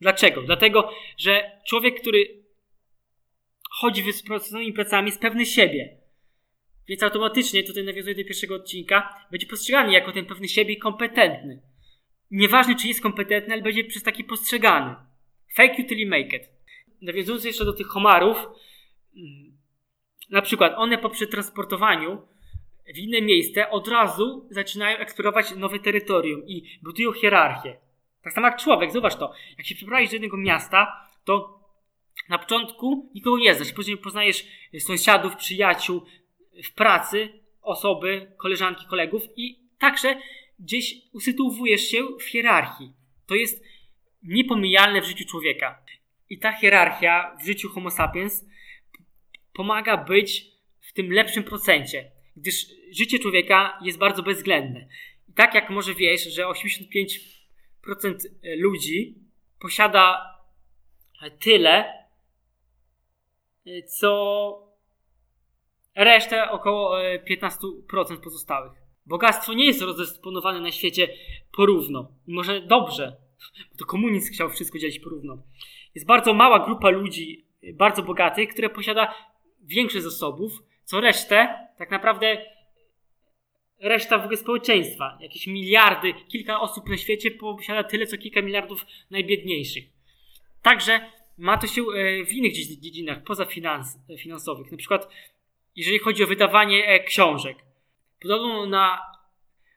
Dlaczego? 0.00 0.42
Dlatego, 0.42 0.92
że 1.18 1.60
człowiek, 1.68 2.00
który 2.00 2.45
chodzi 3.80 4.02
wyprostowanymi 4.02 4.72
plecami, 4.72 5.06
jest 5.06 5.20
pewny 5.20 5.46
siebie. 5.46 5.96
Więc 6.88 7.02
automatycznie, 7.02 7.62
tutaj 7.62 7.84
nawiązuję 7.84 8.14
do 8.14 8.24
pierwszego 8.24 8.54
odcinka, 8.54 9.26
będzie 9.30 9.46
postrzegany 9.46 9.92
jako 9.92 10.12
ten 10.12 10.26
pewny 10.26 10.48
siebie 10.48 10.74
i 10.74 10.78
kompetentny 10.78 11.62
nieważne 12.30 12.74
czy 12.74 12.88
jest 12.88 13.02
kompetentny, 13.02 13.54
ale 13.54 13.62
będzie 13.62 13.84
przez 13.84 14.02
taki 14.02 14.24
postrzegany. 14.24 14.94
Fake 15.54 15.72
utility 15.72 16.10
make 16.10 16.32
it. 16.32 16.50
Nawiązując 17.02 17.44
jeszcze 17.44 17.64
do 17.64 17.72
tych 17.72 17.86
homarów, 17.86 18.36
mm, 19.16 19.58
na 20.30 20.42
przykład 20.42 20.72
one 20.76 20.98
po 20.98 21.10
przetransportowaniu 21.10 22.22
w 22.94 22.98
inne 22.98 23.22
miejsce 23.22 23.70
od 23.70 23.88
razu 23.88 24.48
zaczynają 24.50 24.98
eksplorować 24.98 25.56
nowe 25.56 25.78
terytorium 25.78 26.46
i 26.46 26.78
budują 26.82 27.12
hierarchię. 27.12 27.76
Tak 28.22 28.32
samo 28.32 28.46
jak 28.46 28.60
człowiek, 28.60 28.92
zobacz 28.92 29.16
to. 29.16 29.32
Jak 29.58 29.66
się 29.66 29.74
przeprowadzisz 29.74 30.10
do 30.10 30.14
jednego 30.14 30.36
miasta, 30.36 31.08
to 31.24 31.55
na 32.28 32.38
początku 32.38 33.10
nikogo 33.14 33.38
nie 33.38 33.54
znasz. 33.54 33.72
Później 33.72 33.96
poznajesz 33.96 34.46
sąsiadów, 34.78 35.36
przyjaciół, 35.36 36.02
w 36.64 36.72
pracy, 36.72 37.28
osoby, 37.62 38.32
koleżanki, 38.36 38.86
kolegów 38.86 39.22
i 39.36 39.60
także 39.78 40.20
gdzieś 40.58 40.94
usytuowujesz 41.12 41.80
się 41.80 42.06
w 42.20 42.22
hierarchii. 42.22 42.92
To 43.26 43.34
jest 43.34 43.64
niepomijalne 44.22 45.02
w 45.02 45.04
życiu 45.04 45.24
człowieka. 45.24 45.82
I 46.30 46.38
ta 46.38 46.52
hierarchia 46.52 47.36
w 47.42 47.46
życiu 47.46 47.68
Homo 47.68 47.90
sapiens 47.90 48.44
pomaga 49.52 49.96
być 49.96 50.46
w 50.80 50.92
tym 50.92 51.12
lepszym 51.12 51.44
procencie, 51.44 52.10
gdyż 52.36 52.66
życie 52.90 53.18
człowieka 53.18 53.78
jest 53.82 53.98
bardzo 53.98 54.22
bezwzględne. 54.22 54.88
I 55.28 55.32
tak 55.32 55.54
jak 55.54 55.70
może 55.70 55.94
wiesz, 55.94 56.34
że 56.34 56.42
85% 56.42 58.16
ludzi 58.56 59.14
posiada 59.60 60.34
tyle, 61.40 62.05
co 63.86 64.72
resztę 65.94 66.50
około 66.50 66.96
15% 67.30 68.20
pozostałych. 68.24 68.72
Bogactwo 69.06 69.54
nie 69.54 69.66
jest 69.66 69.82
rozdysponowane 69.82 70.60
na 70.60 70.72
świecie 70.72 71.08
porówno. 71.56 72.12
może 72.26 72.60
dobrze, 72.60 73.16
bo 73.72 73.78
to 73.78 73.84
komunizm 73.84 74.32
chciał 74.32 74.50
wszystko 74.50 74.78
dzielić 74.78 75.00
porówno. 75.00 75.42
Jest 75.94 76.06
bardzo 76.06 76.34
mała 76.34 76.64
grupa 76.66 76.90
ludzi, 76.90 77.46
bardzo 77.74 78.02
bogatych, 78.02 78.48
które 78.48 78.70
posiada 78.70 79.14
większe 79.62 80.00
zasobów, 80.00 80.52
co 80.84 81.00
resztę, 81.00 81.68
tak 81.78 81.90
naprawdę 81.90 82.42
reszta 83.80 84.18
w 84.18 84.22
ogóle 84.22 84.36
społeczeństwa. 84.36 85.18
Jakieś 85.20 85.46
miliardy, 85.46 86.14
kilka 86.28 86.60
osób 86.60 86.88
na 86.88 86.96
świecie 86.96 87.30
posiada 87.30 87.84
tyle, 87.84 88.06
co 88.06 88.18
kilka 88.18 88.42
miliardów 88.42 88.86
najbiedniejszych. 89.10 89.84
Także 90.62 91.10
ma 91.38 91.58
to 91.58 91.66
się 91.66 91.82
e, 91.82 92.24
w 92.24 92.32
innych 92.32 92.52
dziedzinach, 92.52 93.22
poza 93.22 93.44
finans, 93.44 93.98
finansowych. 94.18 94.70
Na 94.70 94.76
przykład, 94.76 95.08
jeżeli 95.76 95.98
chodzi 95.98 96.24
o 96.24 96.26
wydawanie 96.26 96.86
e, 96.86 97.04
książek. 97.04 97.56
Podobno 98.20 98.66
na 98.66 99.02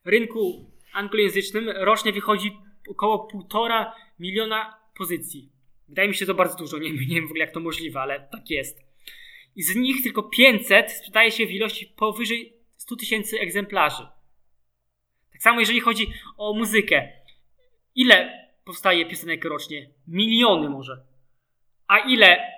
rynku 0.05 0.71
anglojęzycznym 0.93 1.69
rocznie 1.69 2.11
wychodzi 2.11 2.57
około 2.89 3.27
półtora 3.27 3.95
miliona 4.19 4.77
pozycji. 4.97 5.49
Wydaje 5.87 6.07
mi 6.07 6.15
się 6.15 6.25
to 6.25 6.33
bardzo 6.33 6.57
dużo, 6.57 6.77
nie, 6.77 6.91
nie 7.09 7.15
wiem 7.15 7.27
w 7.27 7.31
ogóle 7.31 7.45
jak 7.45 7.53
to 7.53 7.59
możliwe, 7.59 8.01
ale 8.01 8.27
tak 8.31 8.49
jest. 8.49 8.79
I 9.55 9.63
z 9.63 9.75
nich 9.75 10.03
tylko 10.03 10.23
500 10.23 10.91
sprzedaje 10.91 11.31
się 11.31 11.45
w 11.45 11.51
ilości 11.51 11.87
powyżej 11.87 12.53
100 12.77 12.95
tysięcy 12.95 13.39
egzemplarzy. 13.39 14.07
Tak 15.31 15.41
samo 15.41 15.59
jeżeli 15.59 15.79
chodzi 15.79 16.13
o 16.37 16.53
muzykę. 16.53 17.09
Ile 17.95 18.47
powstaje 18.65 19.05
piosenek 19.05 19.45
rocznie? 19.45 19.89
Miliony 20.07 20.69
może. 20.69 21.08
A 21.89 21.97
ile 21.97 22.53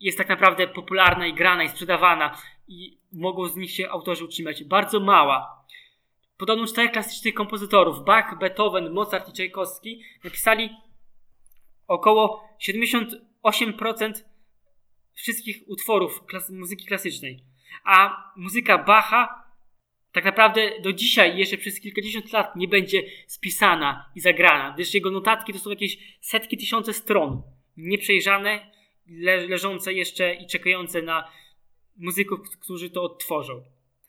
jest 0.00 0.18
tak 0.18 0.28
naprawdę 0.28 0.68
popularna 0.68 1.26
i 1.26 1.34
grana 1.34 1.62
i 1.62 1.68
sprzedawana 1.68 2.38
i 2.68 2.98
mogą 3.12 3.48
z 3.48 3.56
nich 3.56 3.70
się 3.70 3.90
autorzy 3.90 4.24
utrzymać. 4.24 4.64
Bardzo 4.64 5.00
mała. 5.00 5.64
Podobno 6.36 6.66
czterech 6.66 6.92
klasycznych 6.92 7.34
kompozytorów, 7.34 8.04
Bach, 8.04 8.38
Beethoven, 8.38 8.92
Mozart 8.92 9.28
i 9.28 9.32
Czajkowski, 9.32 10.02
napisali 10.24 10.70
około 11.86 12.48
78% 12.68 14.12
wszystkich 15.14 15.56
utworów 15.68 16.26
klas 16.26 16.50
muzyki 16.50 16.86
klasycznej. 16.86 17.44
A 17.84 18.24
muzyka 18.36 18.78
Bacha 18.78 19.44
tak 20.12 20.24
naprawdę 20.24 20.80
do 20.80 20.92
dzisiaj, 20.92 21.38
jeszcze 21.38 21.56
przez 21.56 21.80
kilkadziesiąt 21.80 22.32
lat, 22.32 22.56
nie 22.56 22.68
będzie 22.68 23.02
spisana 23.26 24.10
i 24.14 24.20
zagrana, 24.20 24.72
gdyż 24.74 24.94
jego 24.94 25.10
notatki 25.10 25.52
to 25.52 25.58
są 25.58 25.70
jakieś 25.70 26.18
setki 26.20 26.58
tysiące 26.58 26.92
stron, 26.92 27.42
nieprzejrzane, 27.78 28.70
le 29.06 29.46
leżące 29.46 29.92
jeszcze 29.92 30.34
i 30.34 30.46
czekające 30.46 31.02
na 31.02 31.30
muzyków, 31.96 32.40
którzy 32.60 32.90
to 32.90 33.02
odtworzą. 33.02 33.64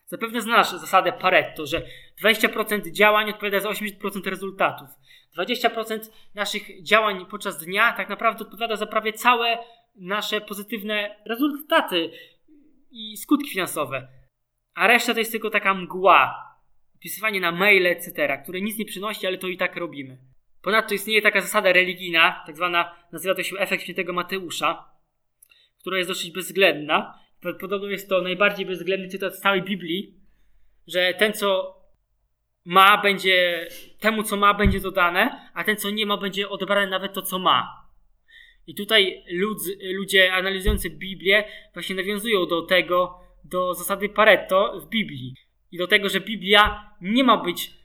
Zapewne 0.06 0.40
znasz 0.40 0.70
zasadę 0.70 1.12
Pareto, 1.12 1.66
że 1.66 1.86
20% 2.22 2.92
działań 2.92 3.30
odpowiada 3.30 3.60
za 3.60 3.70
80% 3.70 4.24
rezultatów. 4.24 4.88
20% 5.38 6.10
naszych 6.34 6.82
działań 6.82 7.26
podczas 7.30 7.64
dnia 7.64 7.92
tak 7.92 8.08
naprawdę 8.08 8.44
odpowiada 8.44 8.76
za 8.76 8.86
prawie 8.86 9.12
całe 9.12 9.58
nasze 9.96 10.40
pozytywne 10.40 11.16
rezultaty 11.26 12.10
i 12.90 13.16
skutki 13.16 13.50
finansowe. 13.50 14.08
A 14.74 14.86
reszta 14.86 15.12
to 15.12 15.18
jest 15.18 15.32
tylko 15.32 15.50
taka 15.50 15.74
mgła, 15.74 16.34
wpisywanie 16.96 17.40
na 17.40 17.52
maile, 17.52 17.86
etc., 17.86 18.38
które 18.42 18.60
nic 18.60 18.78
nie 18.78 18.84
przynosi, 18.84 19.26
ale 19.26 19.38
to 19.38 19.48
i 19.48 19.56
tak 19.56 19.76
robimy. 19.76 20.29
Ponadto 20.62 20.94
istnieje 20.94 21.22
taka 21.22 21.40
zasada 21.40 21.72
religijna, 21.72 22.42
tak 22.46 22.56
zwana, 22.56 22.94
nazywa 23.12 23.34
to 23.34 23.42
się 23.42 23.56
efekt 23.58 23.82
świętego 23.82 24.12
Mateusza, 24.12 24.84
która 25.80 25.98
jest 25.98 26.10
dosyć 26.10 26.30
bezwzględna. 26.30 27.18
Podobno 27.60 27.88
jest 27.88 28.08
to 28.08 28.22
najbardziej 28.22 28.66
bezwzględny 28.66 29.08
cytat 29.08 29.36
z 29.36 29.40
całej 29.40 29.62
Biblii, 29.62 30.14
że 30.86 31.14
ten, 31.14 31.32
co 31.32 31.80
ma, 32.64 33.02
będzie, 33.02 33.68
temu, 34.00 34.22
co 34.22 34.36
ma, 34.36 34.54
będzie 34.54 34.80
dodane, 34.80 35.50
a 35.54 35.64
ten, 35.64 35.76
co 35.76 35.90
nie 35.90 36.06
ma, 36.06 36.16
będzie 36.16 36.48
odebrane 36.48 36.86
nawet 36.86 37.12
to, 37.12 37.22
co 37.22 37.38
ma. 37.38 37.86
I 38.66 38.74
tutaj 38.74 39.24
ludz, 39.30 39.62
ludzie 39.94 40.32
analizujący 40.32 40.90
Biblię 40.90 41.44
właśnie 41.74 41.96
nawiązują 41.96 42.46
do 42.46 42.62
tego, 42.62 43.20
do 43.44 43.74
zasady 43.74 44.08
Pareto 44.08 44.80
w 44.80 44.88
Biblii. 44.88 45.34
I 45.72 45.78
do 45.78 45.86
tego, 45.86 46.08
że 46.08 46.20
Biblia 46.20 46.92
nie 47.00 47.24
ma 47.24 47.36
być 47.36 47.79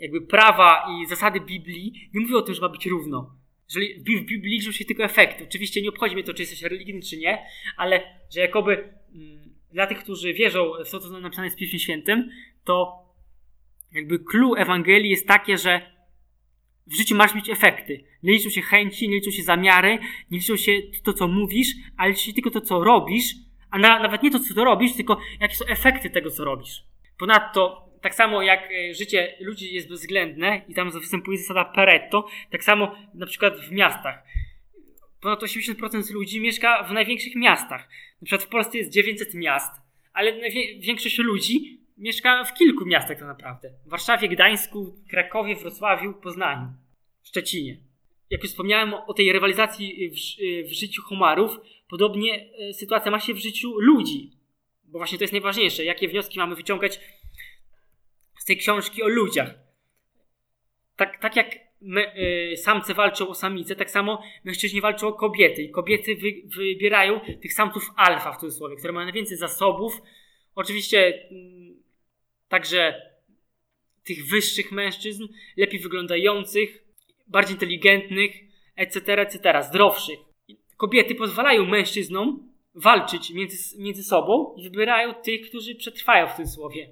jakby 0.00 0.20
prawa 0.20 0.86
i 0.90 1.06
zasady 1.06 1.40
Biblii, 1.40 2.10
nie 2.14 2.20
mówią 2.20 2.36
o 2.36 2.42
tym, 2.42 2.54
że 2.54 2.60
ma 2.60 2.68
być 2.68 2.86
równo. 2.86 3.36
Jeżeli 3.68 4.00
w 4.00 4.02
Biblii 4.02 4.58
liczą 4.58 4.72
się 4.72 4.84
tylko 4.84 5.04
efekty. 5.04 5.44
Oczywiście 5.44 5.82
nie 5.82 5.88
obchodzi 5.88 6.14
mnie 6.14 6.24
to, 6.24 6.34
czy 6.34 6.42
jesteś 6.42 6.62
religijny, 6.62 7.02
czy 7.02 7.16
nie, 7.16 7.46
ale 7.76 8.02
że 8.30 8.40
jakoby 8.40 8.94
mm, 9.14 9.54
dla 9.72 9.86
tych, 9.86 9.98
którzy 9.98 10.34
wierzą 10.34 10.72
w 10.86 10.90
to, 10.90 11.00
co 11.00 11.20
napisane 11.20 11.46
jest 11.46 11.56
w 11.56 11.60
Piśmie 11.60 11.78
Świętym, 11.78 12.30
to 12.64 13.06
jakby 13.92 14.18
clue 14.18 14.54
Ewangelii 14.54 15.10
jest 15.10 15.28
takie, 15.28 15.58
że 15.58 15.80
w 16.86 16.96
życiu 16.96 17.16
masz 17.16 17.34
mieć 17.34 17.50
efekty. 17.50 18.04
Nie 18.22 18.32
liczą 18.32 18.50
się 18.50 18.62
chęci, 18.62 19.08
nie 19.08 19.14
liczą 19.14 19.30
się 19.30 19.42
zamiary, 19.42 19.98
nie 20.30 20.38
liczą 20.38 20.56
się 20.56 20.72
to, 21.04 21.12
co 21.12 21.28
mówisz, 21.28 21.68
ale 21.96 22.10
liczy 22.10 22.22
się 22.22 22.32
tylko 22.32 22.50
to, 22.50 22.60
co 22.60 22.84
robisz, 22.84 23.34
a 23.70 23.78
na, 23.78 23.98
nawet 23.98 24.22
nie 24.22 24.30
to, 24.30 24.40
co 24.40 24.54
to 24.54 24.64
robisz, 24.64 24.92
tylko 24.92 25.18
jakie 25.40 25.54
są 25.54 25.64
efekty 25.66 26.10
tego, 26.10 26.30
co 26.30 26.44
robisz. 26.44 26.84
Ponadto, 27.18 27.89
tak 28.00 28.14
samo 28.14 28.42
jak 28.42 28.68
e, 28.72 28.94
życie 28.94 29.36
ludzi 29.40 29.74
jest 29.74 29.88
bezwzględne 29.88 30.62
i 30.68 30.74
tam 30.74 30.90
występuje 30.90 31.38
zasada 31.38 31.64
Pareto, 31.64 32.28
tak 32.50 32.64
samo 32.64 32.96
na 33.14 33.26
przykład 33.26 33.60
w 33.60 33.72
miastach. 33.72 34.24
Ponad 35.20 35.42
80% 35.42 36.12
ludzi 36.12 36.40
mieszka 36.40 36.82
w 36.82 36.92
największych 36.92 37.36
miastach. 37.36 37.88
Na 38.22 38.26
przykład 38.26 38.42
w 38.42 38.48
Polsce 38.48 38.78
jest 38.78 38.90
900 38.90 39.34
miast, 39.34 39.72
ale 40.12 40.32
większość 40.78 41.18
ludzi 41.18 41.80
mieszka 41.98 42.44
w 42.44 42.54
kilku 42.54 42.86
miastach 42.86 43.18
tak 43.18 43.26
naprawdę. 43.26 43.70
W 43.86 43.90
Warszawie, 43.90 44.28
Gdańsku, 44.28 44.96
Krakowie, 45.10 45.56
Wrocławiu, 45.56 46.14
Poznaniu, 46.14 46.68
Szczecinie. 47.22 47.76
Jak 48.30 48.42
już 48.42 48.50
wspomniałem 48.50 48.94
o 48.94 49.14
tej 49.14 49.32
rywalizacji 49.32 50.10
w, 50.10 50.14
w 50.68 50.72
życiu 50.72 51.02
homarów, 51.02 51.60
podobnie 51.88 52.50
e, 52.58 52.72
sytuacja 52.72 53.10
ma 53.10 53.20
się 53.20 53.34
w 53.34 53.38
życiu 53.38 53.80
ludzi. 53.80 54.30
Bo 54.84 54.98
właśnie 54.98 55.18
to 55.18 55.24
jest 55.24 55.32
najważniejsze. 55.32 55.84
Jakie 55.84 56.08
wnioski 56.08 56.38
mamy 56.38 56.56
wyciągać 56.56 57.00
tej 58.50 58.56
książki 58.56 59.02
o 59.02 59.08
ludziach. 59.08 59.54
Tak, 60.96 61.20
tak 61.20 61.36
jak 61.36 61.54
y, 62.52 62.56
samce 62.56 62.94
walczą 62.94 63.28
o 63.28 63.34
samice, 63.34 63.76
tak 63.76 63.90
samo 63.90 64.22
mężczyźni 64.44 64.80
walczą 64.80 65.08
o 65.08 65.12
kobiety. 65.12 65.62
I 65.62 65.70
kobiety 65.70 66.16
wy, 66.16 66.32
wybierają 66.56 67.20
tych 67.42 67.52
samców 67.52 67.90
alfa 67.96 68.32
w 68.32 68.40
cudzysłowie, 68.40 68.76
które 68.76 68.92
mają 68.92 69.06
najwięcej 69.06 69.36
zasobów. 69.36 70.02
Oczywiście 70.54 71.08
y, 71.08 71.26
także 72.48 73.10
tych 74.04 74.26
wyższych 74.26 74.72
mężczyzn, 74.72 75.26
lepiej 75.56 75.80
wyglądających, 75.80 76.84
bardziej 77.26 77.54
inteligentnych, 77.54 78.32
etc., 78.76 79.12
etc., 79.12 79.62
zdrowszych. 79.62 80.18
Kobiety 80.76 81.14
pozwalają 81.14 81.66
mężczyznom 81.66 82.52
walczyć 82.74 83.30
między, 83.30 83.78
między 83.78 84.04
sobą 84.04 84.54
i 84.56 84.62
wybierają 84.62 85.14
tych, 85.14 85.48
którzy 85.48 85.74
przetrwają 85.74 86.28
w 86.28 86.36
tym 86.36 86.46
słowie. 86.46 86.88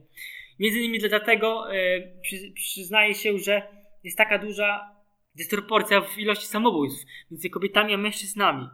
Między 0.59 0.79
innymi 0.79 0.99
dlatego 0.99 1.75
e, 1.75 2.01
przy, 2.21 2.37
przyznaje 2.55 3.15
się, 3.15 3.39
że 3.39 3.63
jest 4.05 4.19
taka 4.19 4.39
duża 4.39 4.97
dysproporcja 5.35 6.01
w 6.01 6.19
ilości 6.19 6.47
samobójstw 6.47 7.07
między 7.31 7.51
kobietami 7.51 7.95
a 7.95 7.97
mężczyznami. 7.97 8.69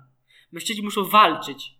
Mężczyźni 0.53 0.85
muszą 0.85 1.05
walczyć 1.05 1.75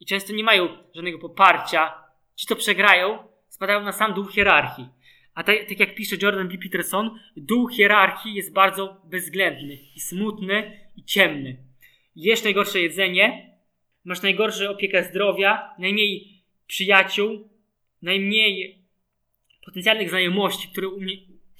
i 0.00 0.06
często 0.06 0.32
nie 0.32 0.44
mają 0.44 0.68
żadnego 0.94 1.18
poparcia. 1.18 1.94
Ci, 2.36 2.46
to 2.46 2.56
przegrają, 2.56 3.18
spadają 3.48 3.80
na 3.80 3.92
sam 3.92 4.14
dół 4.14 4.26
hierarchii. 4.26 4.88
A 5.34 5.44
tak, 5.44 5.68
tak, 5.68 5.80
jak 5.80 5.94
pisze 5.94 6.16
Jordan 6.22 6.48
B. 6.48 6.54
Peterson, 6.58 7.20
dół 7.36 7.68
hierarchii 7.68 8.34
jest 8.34 8.52
bardzo 8.52 9.00
bezwzględny 9.04 9.78
i 9.96 10.00
smutny 10.00 10.80
i 10.96 11.04
ciemny. 11.04 11.56
Jesz 12.16 12.44
najgorsze 12.44 12.80
jedzenie, 12.80 13.56
masz 14.04 14.22
najgorsze 14.22 14.70
opiekę 14.70 15.04
zdrowia, 15.04 15.74
najmniej 15.78 16.42
przyjaciół, 16.66 17.48
najmniej 18.04 18.84
potencjalnych 19.64 20.08
znajomości, 20.08 20.68
które 20.68 20.88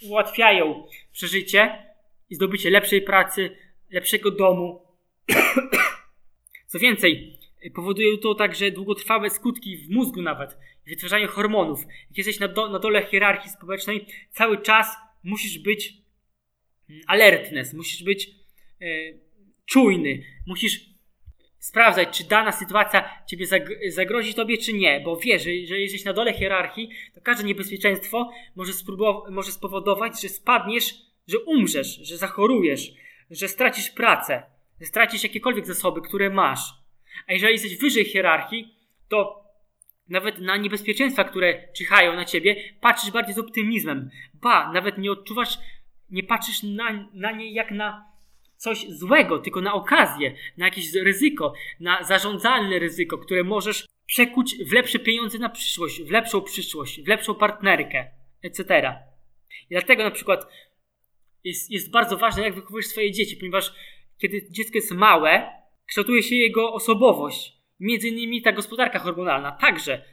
ułatwiają 0.02 0.86
przeżycie 1.12 1.84
i 2.30 2.34
zdobycie 2.34 2.70
lepszej 2.70 3.02
pracy, 3.02 3.56
lepszego 3.90 4.30
domu. 4.30 4.82
Co 6.66 6.78
więcej, 6.78 7.38
powoduje 7.74 8.18
to 8.18 8.34
także 8.34 8.70
długotrwałe 8.70 9.30
skutki 9.30 9.76
w 9.76 9.90
mózgu 9.90 10.22
nawet, 10.22 10.58
w 10.86 10.88
wytwarzaniu 10.88 11.28
hormonów. 11.28 11.80
Jak 12.08 12.18
jesteś 12.18 12.40
na, 12.40 12.48
do, 12.48 12.68
na 12.68 12.78
dole 12.78 13.06
hierarchii 13.06 13.50
społecznej, 13.50 14.06
cały 14.30 14.62
czas 14.62 14.96
musisz 15.22 15.58
być 15.58 15.92
mm, 16.90 17.02
alertness, 17.06 17.74
musisz 17.74 18.02
być 18.02 18.30
e, 18.80 18.86
czujny, 19.66 20.22
musisz 20.46 20.93
sprawdzać, 21.64 22.18
czy 22.18 22.24
dana 22.24 22.52
sytuacja 22.52 23.22
ciebie 23.26 23.46
zagrozi 23.88 24.34
tobie, 24.34 24.58
czy 24.58 24.72
nie, 24.72 25.00
bo 25.00 25.16
wiesz, 25.16 25.42
że, 25.42 25.50
że 25.66 25.80
jesteś 25.80 26.04
na 26.04 26.12
dole 26.12 26.32
hierarchii, 26.32 26.90
to 27.14 27.20
każde 27.20 27.44
niebezpieczeństwo 27.44 28.30
może, 28.56 28.72
może 29.30 29.52
spowodować, 29.52 30.22
że 30.22 30.28
spadniesz, 30.28 30.94
że 31.28 31.38
umrzesz, 31.38 31.98
że 32.02 32.16
zachorujesz, 32.16 32.92
że 33.30 33.48
stracisz 33.48 33.90
pracę, 33.90 34.42
że 34.80 34.86
stracisz 34.86 35.22
jakiekolwiek 35.22 35.66
zasoby, 35.66 36.00
które 36.00 36.30
masz. 36.30 36.60
A 37.26 37.32
jeżeli 37.32 37.52
jesteś 37.52 37.76
wyżej 37.76 38.04
hierarchii, 38.04 38.74
to 39.08 39.44
nawet 40.08 40.38
na 40.38 40.56
niebezpieczeństwa, 40.56 41.24
które 41.24 41.68
czyhają 41.72 42.16
na 42.16 42.24
ciebie, 42.24 42.56
patrzysz 42.80 43.10
bardziej 43.10 43.34
z 43.34 43.38
optymizmem. 43.38 44.10
Ba, 44.34 44.72
nawet 44.72 44.98
nie 44.98 45.12
odczuwasz, 45.12 45.58
nie 46.10 46.22
patrzysz 46.22 46.62
na, 46.62 47.08
na 47.12 47.32
nie 47.32 47.52
jak 47.52 47.70
na 47.70 48.13
coś 48.64 48.86
złego, 48.88 49.38
tylko 49.38 49.60
na 49.60 49.74
okazję, 49.74 50.34
na 50.56 50.64
jakieś 50.64 50.94
ryzyko, 50.94 51.52
na 51.80 52.04
zarządzalne 52.04 52.78
ryzyko, 52.78 53.18
które 53.18 53.44
możesz 53.44 53.86
przekuć 54.06 54.56
w 54.64 54.72
lepsze 54.72 54.98
pieniądze 54.98 55.38
na 55.38 55.48
przyszłość, 55.48 56.02
w 56.02 56.10
lepszą 56.10 56.42
przyszłość, 56.42 57.02
w 57.02 57.08
lepszą 57.08 57.34
partnerkę, 57.34 58.10
etc. 58.42 58.94
I 59.70 59.74
dlatego 59.74 60.02
na 60.04 60.10
przykład 60.10 60.46
jest, 61.44 61.70
jest 61.70 61.90
bardzo 61.90 62.16
ważne, 62.16 62.42
jak 62.42 62.54
wychowujesz 62.54 62.86
swoje 62.86 63.12
dzieci, 63.12 63.36
ponieważ 63.36 63.72
kiedy 64.18 64.46
dziecko 64.50 64.78
jest 64.78 64.92
małe, 64.92 65.50
kształtuje 65.86 66.22
się 66.22 66.34
jego 66.36 66.72
osobowość. 66.72 67.52
Między 67.80 68.08
innymi 68.08 68.42
ta 68.42 68.52
gospodarka 68.52 68.98
hormonalna 68.98 69.52
także. 69.52 70.04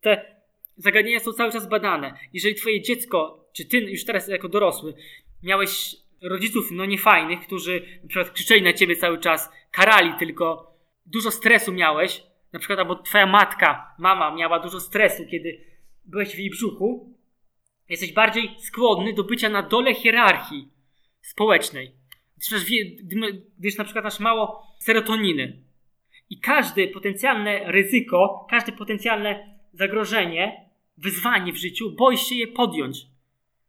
Te 0.00 0.34
zagadnienia 0.76 1.20
są 1.20 1.32
cały 1.32 1.52
czas 1.52 1.68
badane. 1.68 2.18
Jeżeli 2.32 2.54
twoje 2.54 2.82
dziecko, 2.82 3.48
czy 3.52 3.64
ty 3.64 3.78
już 3.78 4.04
teraz 4.04 4.28
jako 4.28 4.48
dorosły, 4.48 4.94
miałeś 5.42 5.96
rodziców 6.24 6.70
no 6.70 6.86
niefajnych, 6.86 7.40
którzy 7.40 7.82
na 8.02 8.08
przykład 8.08 8.30
krzyczeli 8.30 8.62
na 8.62 8.72
ciebie 8.72 8.96
cały 8.96 9.18
czas, 9.18 9.52
karali 9.70 10.12
tylko, 10.18 10.76
dużo 11.06 11.30
stresu 11.30 11.72
miałeś, 11.72 12.22
na 12.52 12.58
przykład 12.58 12.78
albo 12.78 12.96
twoja 12.96 13.26
matka, 13.26 13.94
mama 13.98 14.34
miała 14.34 14.58
dużo 14.60 14.80
stresu, 14.80 15.22
kiedy 15.30 15.60
byłeś 16.04 16.36
w 16.36 16.38
jej 16.38 16.50
brzuchu, 16.50 17.14
jesteś 17.88 18.12
bardziej 18.12 18.50
skłonny 18.58 19.12
do 19.12 19.24
bycia 19.24 19.48
na 19.48 19.62
dole 19.62 19.94
hierarchii 19.94 20.68
społecznej. 21.20 21.92
Gdyż, 22.36 22.64
gdyż 23.58 23.76
na 23.76 23.84
przykład 23.84 24.04
masz 24.04 24.20
mało 24.20 24.66
serotoniny. 24.78 25.62
I 26.30 26.40
każde 26.40 26.88
potencjalne 26.88 27.72
ryzyko, 27.72 28.46
każde 28.50 28.72
potencjalne 28.72 29.58
zagrożenie, 29.72 30.70
wyzwanie 30.98 31.52
w 31.52 31.56
życiu, 31.56 31.92
boisz 31.92 32.26
się 32.26 32.34
je 32.34 32.46
podjąć. 32.46 33.06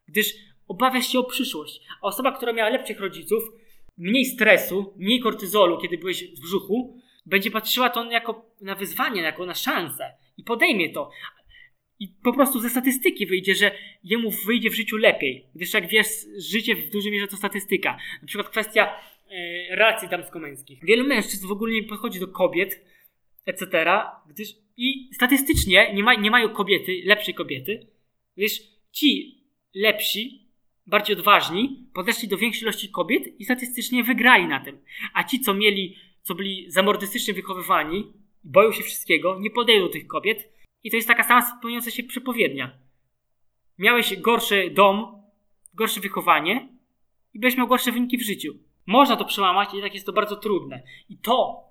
Gdyż 0.08 0.34
obawiasz 0.68 1.08
się 1.08 1.20
o 1.20 1.24
przyszłość. 1.24 1.82
A 2.02 2.08
osoba, 2.08 2.32
która 2.32 2.54
miała 2.54 2.70
lepszych 2.70 3.00
rodziców, 3.00 3.44
mniej 3.98 4.26
stresu, 4.26 4.94
mniej 4.98 5.20
kortyzolu, 5.20 5.78
kiedy 5.78 5.98
byłeś 5.98 6.24
w 6.24 6.42
brzuchu, 6.42 7.02
będzie 7.26 7.52
patrzyła 7.52 7.90
to 7.90 8.12
jako 8.12 8.52
na 8.62 8.76
wyzwanie, 8.76 9.22
jako 9.22 9.46
na 9.46 9.56
szansę 9.56 10.14
i 10.38 10.44
podejmie 10.44 10.90
to. 10.90 11.12
I 12.00 12.08
po 12.24 12.34
prostu 12.34 12.60
ze 12.60 12.70
statystyki 12.70 13.26
wyjdzie, 13.26 13.56
że 13.56 13.72
jemu 14.04 14.32
wyjdzie 14.32 14.70
w 14.70 14.76
życiu 14.76 14.98
lepiej. 14.98 15.46
Gdyż 15.56 15.74
jak 15.74 15.88
wiesz, 15.88 16.08
życie 16.38 16.76
w 16.76 16.90
dużej 16.90 17.12
mierze 17.12 17.28
to 17.28 17.38
statystyka. 17.38 17.98
Na 18.22 18.28
przykład 18.28 18.50
kwestia 18.50 19.00
e, 19.30 19.76
relacji 19.76 20.10
damsko-męskich. 20.10 20.80
Wielu 20.84 21.08
mężczyzn 21.08 21.48
w 21.48 21.52
ogóle 21.52 21.74
nie 21.74 21.84
podchodzi 21.84 22.20
do 22.20 22.28
kobiet, 22.28 22.86
etc., 23.46 23.68
gdyż 24.30 24.50
i 24.78 25.10
statystycznie 25.14 25.94
nie, 25.94 26.04
ma, 26.04 26.16
nie 26.16 26.32
mają 26.32 26.50
kobiety, 26.50 27.02
lepszej 27.06 27.34
kobiety, 27.34 27.88
gdyż 28.38 28.62
ci 28.92 29.42
lepsi 29.76 30.45
bardziej 30.88 31.16
odważni, 31.16 31.88
podeszli 31.94 32.28
do 32.28 32.38
większej 32.38 32.64
ilości 32.64 32.90
kobiet 32.90 33.40
i 33.40 33.46
statystycznie 33.46 34.04
wygrali 34.04 34.48
na 34.48 34.60
tym. 34.60 34.78
A 35.14 35.24
ci, 35.24 35.40
co 35.40 35.54
mieli, 35.54 35.98
co 36.22 36.36
byli 36.36 36.72
zamordystycznie 36.72 37.34
wychowywani, 37.34 38.14
boją 38.44 38.72
się 38.72 38.84
wszystkiego, 38.84 39.40
nie 39.40 39.50
podejdą 39.50 39.86
do 39.86 39.92
tych 39.92 40.08
kobiet. 40.08 40.50
I 40.84 40.92
to 40.92 40.96
jest 40.96 41.08
taka 41.08 41.24
sama 41.24 41.58
spełniająca 41.58 41.92
się 41.92 42.04
przepowiednia. 42.04 42.78
Miałeś 43.78 44.16
gorszy 44.16 44.70
dom, 44.70 45.24
gorsze 45.74 46.00
wychowanie 46.00 46.70
i 47.34 47.40
będziesz 47.40 47.58
miał 47.58 47.68
gorsze 47.68 47.92
wyniki 47.92 48.18
w 48.18 48.26
życiu. 48.26 48.54
Można 48.86 49.16
to 49.16 49.26
przełamać, 49.26 49.74
jednak 49.74 49.94
jest 49.94 50.06
to 50.06 50.14
bardzo 50.14 50.36
trudne. 50.36 50.84
I 51.10 51.18
to, 51.18 51.64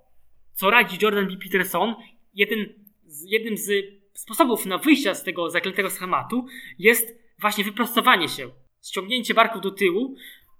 co 0.52 0.70
radzi 0.70 0.98
Jordan 1.02 1.26
B. 1.26 1.36
Peterson, 1.36 1.94
jeden 2.34 2.66
z, 3.06 3.22
jednym 3.22 3.56
z 3.56 3.70
sposobów 4.14 4.66
na 4.66 4.78
wyjście 4.78 5.14
z 5.14 5.22
tego 5.22 5.50
zaklętego 5.50 5.90
schematu 5.90 6.46
jest 6.78 7.18
właśnie 7.38 7.64
wyprostowanie 7.64 8.28
się 8.28 8.50
ściągnięcie 8.88 9.34
barków 9.34 9.62
do 9.62 9.70
tyłu 9.70 10.16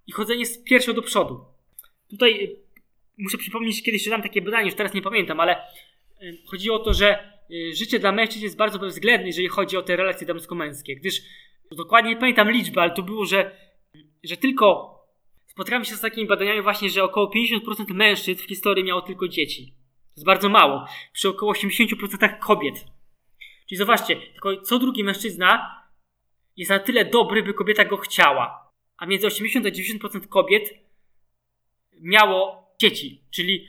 i 0.07 0.13
chodzenie 0.13 0.47
z 0.47 0.65
piersią 0.65 0.93
do 0.93 1.03
przodu. 1.03 1.45
Tutaj 2.11 2.57
muszę 3.19 3.39
przypomnieć, 3.39 3.83
kiedyś 3.83 4.05
czytałem 4.05 4.23
takie 4.23 4.43
badanie, 4.43 4.67
już 4.67 4.75
teraz 4.75 4.95
nie 4.95 5.03
pamiętam, 5.03 5.41
ale 5.41 5.57
y, 6.23 6.39
chodzi 6.47 6.71
o 6.71 6.79
to, 6.79 6.95
że 6.95 7.31
y, 7.51 7.75
życie 7.75 7.99
dla 7.99 8.13
mężczyzn 8.13 8.43
jest 8.43 8.57
bardzo 8.57 8.79
bezwzględne, 8.79 9.27
jeżeli 9.27 9.49
chodzi 9.49 9.77
o 9.77 9.83
te 9.83 9.97
relacje 9.97 10.27
damsko-męskie, 10.27 10.97
gdyż 10.97 11.23
dokładnie 11.73 12.11
nie 12.11 12.17
pamiętam 12.17 12.51
liczby, 12.51 12.81
ale 12.81 12.91
to 12.91 13.03
było, 13.03 13.25
że, 13.25 13.57
że 14.25 14.37
tylko 14.37 14.95
spotkałem 15.47 15.85
się 15.85 15.97
z 15.97 16.01
takimi 16.01 16.27
badaniami 16.27 16.63
właśnie, 16.63 16.91
że 16.91 17.05
około 17.05 17.31
50% 17.31 17.95
mężczyzn 17.95 18.43
w 18.43 18.49
historii 18.49 18.85
miało 18.85 19.03
tylko 19.03 19.29
dzieci. 19.29 19.67
To 19.67 20.17
jest 20.17 20.27
bardzo 20.27 20.49
mało. 20.49 20.87
Przy 21.13 21.29
około 21.29 21.53
80% 21.53 22.39
kobiet. 22.39 22.85
Czyli 23.69 23.79
zobaczcie, 23.79 24.17
tylko 24.17 24.61
co 24.61 24.79
drugi 24.79 25.05
mężczyzna 25.05 25.84
jest 26.57 26.71
na 26.71 26.79
tyle 26.79 27.05
dobry, 27.05 27.43
by 27.43 27.55
kobieta 27.55 27.85
go 27.85 27.97
chciała. 27.97 28.73
A 28.97 29.07
między 29.07 29.27
80 29.27 29.67
a 29.67 29.69
90% 29.69 30.29
kobiet 30.29 30.75
miało 32.01 32.69
dzieci. 32.81 33.21
Czyli 33.31 33.69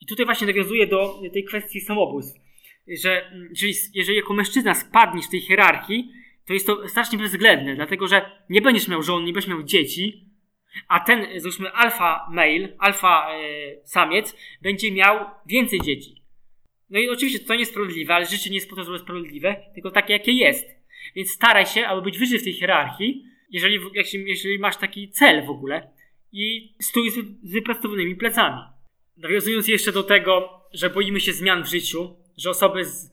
i 0.00 0.06
tutaj 0.06 0.26
właśnie 0.26 0.46
nawiązuje 0.46 0.86
do 0.86 1.20
tej 1.32 1.44
kwestii 1.44 1.80
samobójstw. 1.80 2.40
Że 2.88 3.32
czyli 3.58 3.74
jeżeli 3.94 4.16
jako 4.16 4.34
mężczyzna 4.34 4.74
spadniesz 4.74 5.26
w 5.26 5.30
tej 5.30 5.40
hierarchii, 5.40 6.12
to 6.46 6.52
jest 6.52 6.66
to 6.66 6.88
strasznie 6.88 7.18
bezwzględne, 7.18 7.76
dlatego 7.76 8.08
że 8.08 8.30
nie 8.50 8.62
będziesz 8.62 8.88
miał 8.88 9.02
żon, 9.02 9.24
nie 9.24 9.32
będziesz 9.32 9.50
miał 9.50 9.62
dzieci, 9.62 10.28
a 10.88 11.00
ten, 11.00 11.40
załóżmy, 11.40 11.72
alfa 11.72 12.26
male, 12.30 12.68
alfa 12.78 13.28
e, 13.32 13.86
samiec 13.86 14.36
będzie 14.62 14.92
miał 14.92 15.24
więcej 15.46 15.80
dzieci. 15.80 16.22
No 16.90 16.98
i 16.98 17.08
oczywiście 17.08 17.38
to 17.38 17.54
niesprawiedliwe, 17.54 18.14
ale 18.14 18.26
życie 18.26 18.50
nie 18.50 18.56
jest 18.56 18.70
po 18.70 18.76
to, 18.76 18.84
żeby 18.84 18.98
sprawiedliwe, 18.98 19.56
tylko 19.74 19.90
takie, 19.90 20.12
jakie 20.12 20.32
jest. 20.32 20.73
Więc 21.14 21.30
staraj 21.30 21.66
się, 21.66 21.86
aby 21.86 22.02
być 22.02 22.18
wyżej 22.18 22.38
w 22.38 22.44
tej 22.44 22.52
hierarchii, 22.52 23.24
jeżeli, 23.50 23.80
jeżeli 24.26 24.58
masz 24.58 24.76
taki 24.76 25.10
cel 25.10 25.46
w 25.46 25.50
ogóle 25.50 25.90
i 26.32 26.74
stój 26.80 27.10
z, 27.10 27.14
z 27.42 27.64
plecami. 28.18 28.60
Nawiązując 29.16 29.68
jeszcze 29.68 29.92
do 29.92 30.02
tego, 30.02 30.60
że 30.72 30.90
boimy 30.90 31.20
się 31.20 31.32
zmian 31.32 31.64
w 31.64 31.68
życiu, 31.68 32.16
że 32.36 32.50
osoby 32.50 32.84
z, 32.84 33.10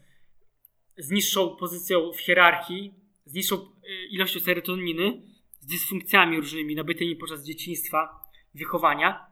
z 0.97 1.11
niższą 1.11 1.55
pozycją 1.55 2.11
w 2.13 2.19
hierarchii, 2.19 2.93
z 3.25 3.33
niższą 3.33 3.55
e, 3.55 4.05
ilością 4.09 4.39
serotoniny, 4.39 5.21
z 5.59 5.65
dysfunkcjami 5.65 6.37
różnymi 6.37 6.75
nabytymi 6.75 7.15
podczas 7.15 7.45
dzieciństwa, 7.45 8.09
wychowania, 8.53 9.25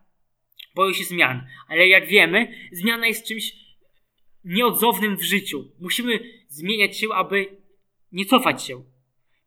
boją 0.75 0.93
się 0.93 1.03
zmian. 1.03 1.47
Ale 1.67 1.88
jak 1.88 2.08
wiemy, 2.08 2.53
zmiana 2.71 3.08
jest 3.08 3.27
czymś 3.27 3.53
nieodzownym 4.43 5.17
w 5.17 5.23
życiu. 5.23 5.71
Musimy 5.79 6.19
zmieniać 6.47 6.97
się, 6.97 7.08
aby 7.13 7.59
nie 8.12 8.26
cofać 8.26 8.63
się. 8.63 8.84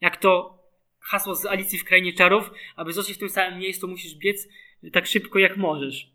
Jak 0.00 0.16
to 0.16 0.58
hasło 1.00 1.34
z 1.34 1.46
Alicji 1.46 1.78
w 1.78 1.84
Krainie 1.84 2.12
Czarów, 2.12 2.50
aby 2.76 2.92
zostać 2.92 3.16
w 3.16 3.18
tym 3.18 3.28
samym 3.28 3.58
miejscu, 3.58 3.88
musisz 3.88 4.14
biec 4.14 4.48
tak 4.92 5.06
szybko 5.06 5.38
jak 5.38 5.56
możesz. 5.56 6.12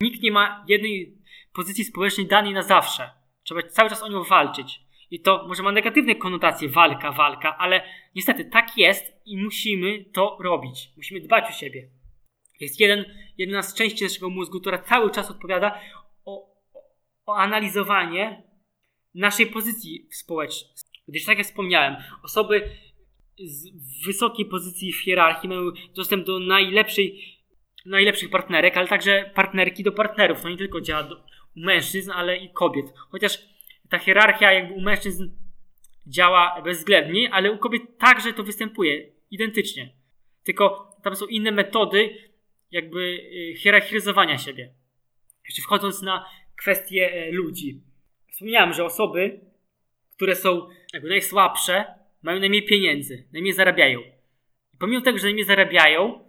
Nikt 0.00 0.22
nie 0.22 0.32
ma 0.32 0.64
jednej 0.68 1.18
pozycji 1.52 1.84
społecznej 1.84 2.26
danej 2.26 2.52
na 2.52 2.62
zawsze. 2.62 3.10
Trzeba 3.42 3.62
cały 3.62 3.90
czas 3.90 4.02
o 4.02 4.08
nią 4.08 4.24
walczyć. 4.24 4.80
I 5.10 5.20
to 5.20 5.44
może 5.48 5.62
ma 5.62 5.72
negatywne 5.72 6.14
konotacje, 6.14 6.68
walka, 6.68 7.12
walka, 7.12 7.58
ale 7.58 7.82
niestety 8.14 8.44
tak 8.44 8.76
jest 8.76 9.04
i 9.24 9.36
musimy 9.36 10.04
to 10.04 10.38
robić. 10.40 10.90
Musimy 10.96 11.20
dbać 11.20 11.48
o 11.48 11.52
siebie. 11.52 11.90
Jest 12.60 12.80
jeden, 12.80 13.04
jedna 13.38 13.62
z 13.62 13.74
części 13.74 14.04
naszego 14.04 14.30
mózgu, 14.30 14.60
która 14.60 14.78
cały 14.78 15.10
czas 15.10 15.30
odpowiada 15.30 15.80
o, 16.24 16.56
o 17.26 17.36
analizowanie 17.36 18.42
naszej 19.14 19.46
pozycji 19.46 20.08
społecznej. 20.10 20.72
Gdyż 21.10 21.24
tak 21.24 21.38
jak 21.38 21.46
wspomniałem, 21.46 21.96
osoby 22.22 22.70
z 23.44 23.66
wysokiej 24.06 24.46
pozycji 24.46 24.92
w 24.92 25.02
hierarchii 25.02 25.48
mają 25.48 25.62
dostęp 25.94 26.26
do 26.26 26.38
najlepszej, 26.38 27.20
najlepszych 27.86 28.30
partnerek, 28.30 28.76
ale 28.76 28.88
także 28.88 29.30
partnerki 29.34 29.82
do 29.82 29.92
partnerów. 29.92 30.42
To 30.42 30.48
nie 30.48 30.56
tylko 30.56 30.80
działa 30.80 31.02
do, 31.02 31.16
u 31.56 31.60
mężczyzn, 31.60 32.10
ale 32.10 32.36
i 32.36 32.52
kobiet. 32.52 32.86
Chociaż 33.10 33.38
ta 33.88 33.98
hierarchia 33.98 34.52
jakby 34.52 34.74
u 34.74 34.80
mężczyzn 34.80 35.30
działa 36.06 36.62
bezwzględnie, 36.62 37.30
ale 37.32 37.52
u 37.52 37.58
kobiet 37.58 37.82
także 37.98 38.32
to 38.32 38.42
występuje 38.42 39.12
identycznie. 39.30 39.92
Tylko 40.44 40.90
tam 41.02 41.16
są 41.16 41.26
inne 41.26 41.52
metody 41.52 42.30
jakby 42.70 43.00
y, 43.00 43.54
hierarchizowania 43.56 44.38
siebie. 44.38 44.74
Jeszcze 45.44 45.62
wchodząc 45.62 46.02
na 46.02 46.24
kwestie 46.56 47.12
e, 47.12 47.30
ludzi. 47.32 47.80
Wspomniałem, 48.32 48.72
że 48.72 48.84
osoby, 48.84 49.40
które 50.16 50.36
są 50.36 50.68
jakby 50.92 51.08
najsłabsze, 51.08 51.84
mają 52.22 52.40
najmniej 52.40 52.62
pieniędzy, 52.62 53.24
najmniej 53.32 53.54
zarabiają. 53.54 54.00
I 54.74 54.76
pomimo 54.78 55.00
tego, 55.00 55.18
że 55.18 55.24
najmniej 55.24 55.46
zarabiają, 55.46 56.28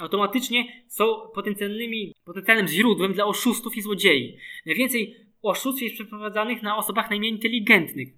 automatycznie 0.00 0.84
są 0.88 1.28
potencjalnymi, 1.34 2.14
potencjalnym 2.24 2.68
źródłem 2.68 3.12
dla 3.12 3.26
oszustów 3.26 3.76
i 3.76 3.82
złodziei. 3.82 4.38
Najwięcej 4.66 5.16
oszustw 5.42 5.82
jest 5.82 5.94
przeprowadzanych 5.94 6.62
na 6.62 6.76
osobach 6.76 7.10
najmniej 7.10 7.32
inteligentnych, 7.32 8.08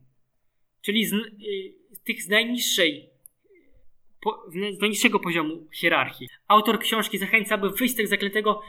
czyli 0.83 1.07
z, 1.07 1.13
y, 1.13 1.25
tych 2.05 2.23
z 2.23 2.29
najniższej 2.29 3.11
z 4.49 4.81
najniższego 4.81 5.21
poziomu 5.21 5.69
hierarchii. 5.73 6.29
Autor 6.49 6.79
książki 6.79 7.19
zachęca, 7.19 7.59
by 7.59 7.71
wyjść 7.71 7.95
z 7.95 7.97
tego 7.97 8.09
zaklętego 8.09 8.63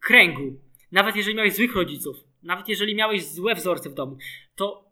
kręgu. 0.00 0.60
Nawet 0.92 1.16
jeżeli 1.16 1.36
miałeś 1.36 1.54
złych 1.54 1.74
rodziców, 1.74 2.16
nawet 2.42 2.68
jeżeli 2.68 2.94
miałeś 2.94 3.24
złe 3.24 3.54
wzorce 3.54 3.90
w 3.90 3.94
domu, 3.94 4.16
to 4.54 4.87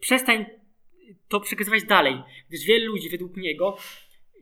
przestań 0.00 0.46
to 1.28 1.40
przekazywać 1.40 1.84
dalej, 1.84 2.22
gdyż 2.48 2.64
wiele 2.64 2.86
ludzi 2.86 3.08
według 3.08 3.36
niego 3.36 3.76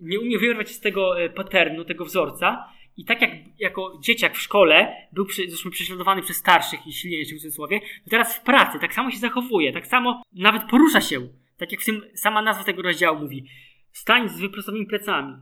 nie 0.01 0.21
umie 0.21 0.39
wyrwać 0.39 0.71
z 0.71 0.81
tego 0.81 1.23
e, 1.23 1.31
paternu, 1.31 1.85
tego 1.85 2.05
wzorca 2.05 2.69
i 2.97 3.05
tak 3.05 3.23
jak 3.23 3.31
jako 3.59 3.99
dzieciak 4.03 4.35
w 4.35 4.41
szkole 4.41 4.97
był 5.13 5.27
zresztą 5.49 5.71
prześladowany 5.71 6.23
przez 6.23 6.37
starszych 6.37 6.87
i 6.87 6.93
silniejszych 6.93 7.39
w 7.39 7.41
cudzysłowie, 7.41 7.81
to 7.81 8.11
teraz 8.11 8.37
w 8.37 8.43
pracy 8.43 8.79
tak 8.79 8.95
samo 8.95 9.11
się 9.11 9.19
zachowuje, 9.19 9.73
tak 9.73 9.87
samo 9.87 10.23
nawet 10.33 10.63
porusza 10.71 11.01
się. 11.01 11.29
Tak 11.57 11.73
jak 11.73 11.81
w 11.81 11.85
tym 11.85 12.03
sama 12.15 12.43
nazwa 12.43 12.65
tego 12.65 12.83
rozdziału 12.83 13.21
mówi. 13.21 13.47
Stań 13.93 14.29
z 14.29 14.41
wyprostowanymi 14.41 14.87
plecami. 14.87 15.35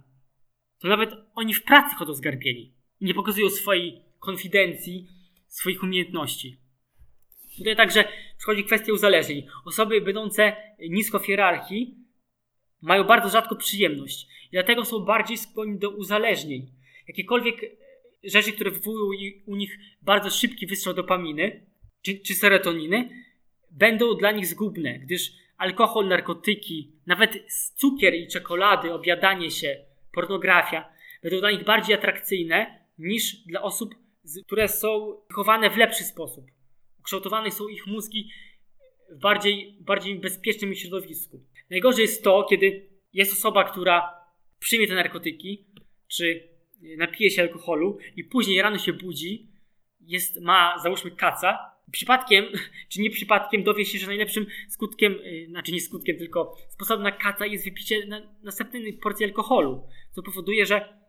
To 0.80 0.88
nawet 0.88 1.10
oni 1.34 1.54
w 1.54 1.62
pracy 1.62 1.96
chodzą 1.96 2.14
zgarbieni. 2.14 2.74
I 3.00 3.04
nie 3.04 3.14
pokazują 3.14 3.50
swojej 3.50 4.02
konfidencji, 4.20 5.06
swoich 5.46 5.82
umiejętności. 5.82 6.61
Tutaj 7.58 7.76
także 7.76 8.04
przychodzi 8.38 8.64
kwestia 8.64 8.92
uzależnień. 8.92 9.46
Osoby 9.64 10.00
będące 10.00 10.56
nisko 10.90 11.18
w 11.18 11.26
hierarchii 11.26 11.96
mają 12.82 13.04
bardzo 13.04 13.28
rzadko 13.28 13.56
przyjemność. 13.56 14.26
I 14.46 14.52
dlatego 14.52 14.84
są 14.84 14.98
bardziej 14.98 15.38
skłonni 15.38 15.78
do 15.78 15.90
uzależnień 15.90 16.72
jakiekolwiek 17.08 17.60
rzeczy, 18.24 18.52
które 18.52 18.70
wywołują 18.70 19.30
u 19.46 19.56
nich 19.56 19.78
bardzo 20.02 20.30
szybki 20.30 20.66
wystrzał 20.66 20.94
dopaminy 20.94 21.66
czy, 22.02 22.18
czy 22.18 22.34
serotoniny, 22.34 23.08
będą 23.70 24.14
dla 24.14 24.32
nich 24.32 24.46
zgubne, 24.46 24.98
gdyż 24.98 25.32
alkohol, 25.56 26.08
narkotyki, 26.08 26.92
nawet 27.06 27.38
cukier 27.76 28.14
i 28.14 28.28
czekolady, 28.28 28.92
obiadanie 28.92 29.50
się, 29.50 29.84
pornografia 30.12 30.92
będą 31.22 31.40
dla 31.40 31.50
nich 31.50 31.64
bardziej 31.64 31.94
atrakcyjne 31.94 32.78
niż 32.98 33.36
dla 33.36 33.62
osób, 33.62 33.94
które 34.46 34.68
są 34.68 35.20
wychowane 35.28 35.70
w 35.70 35.76
lepszy 35.76 36.04
sposób. 36.04 36.44
Ukształtowane 37.02 37.50
są 37.50 37.68
ich 37.68 37.86
mózgi 37.86 38.30
w 39.10 39.20
bardziej, 39.20 39.76
bardziej 39.80 40.20
bezpiecznym 40.20 40.74
środowisku. 40.74 41.44
Najgorzej 41.70 42.02
jest 42.02 42.24
to, 42.24 42.46
kiedy 42.50 42.88
jest 43.12 43.32
osoba, 43.32 43.64
która 43.64 44.14
przyjmie 44.58 44.86
te 44.86 44.94
narkotyki, 44.94 45.66
czy 46.08 46.48
napije 46.96 47.30
się 47.30 47.42
alkoholu 47.42 47.98
i 48.16 48.24
później 48.24 48.62
rano 48.62 48.78
się 48.78 48.92
budzi, 48.92 49.50
jest, 50.00 50.40
ma 50.40 50.78
załóżmy 50.82 51.10
kaca, 51.10 51.58
przypadkiem, 51.92 52.44
czy 52.90 53.00
nie 53.00 53.10
przypadkiem 53.10 53.62
dowie 53.62 53.84
się, 53.84 53.98
że 53.98 54.06
najlepszym 54.06 54.46
skutkiem, 54.68 55.12
y, 55.12 55.46
znaczy 55.48 55.72
nie 55.72 55.80
skutkiem, 55.80 56.18
tylko 56.18 56.56
sposobem 56.68 57.02
na 57.02 57.12
kaca 57.12 57.46
jest 57.46 57.64
wypicie 57.64 58.06
na, 58.06 58.34
następnej 58.42 58.92
porcji 58.92 59.26
alkoholu, 59.26 59.86
co 60.10 60.22
powoduje, 60.22 60.66
że 60.66 61.01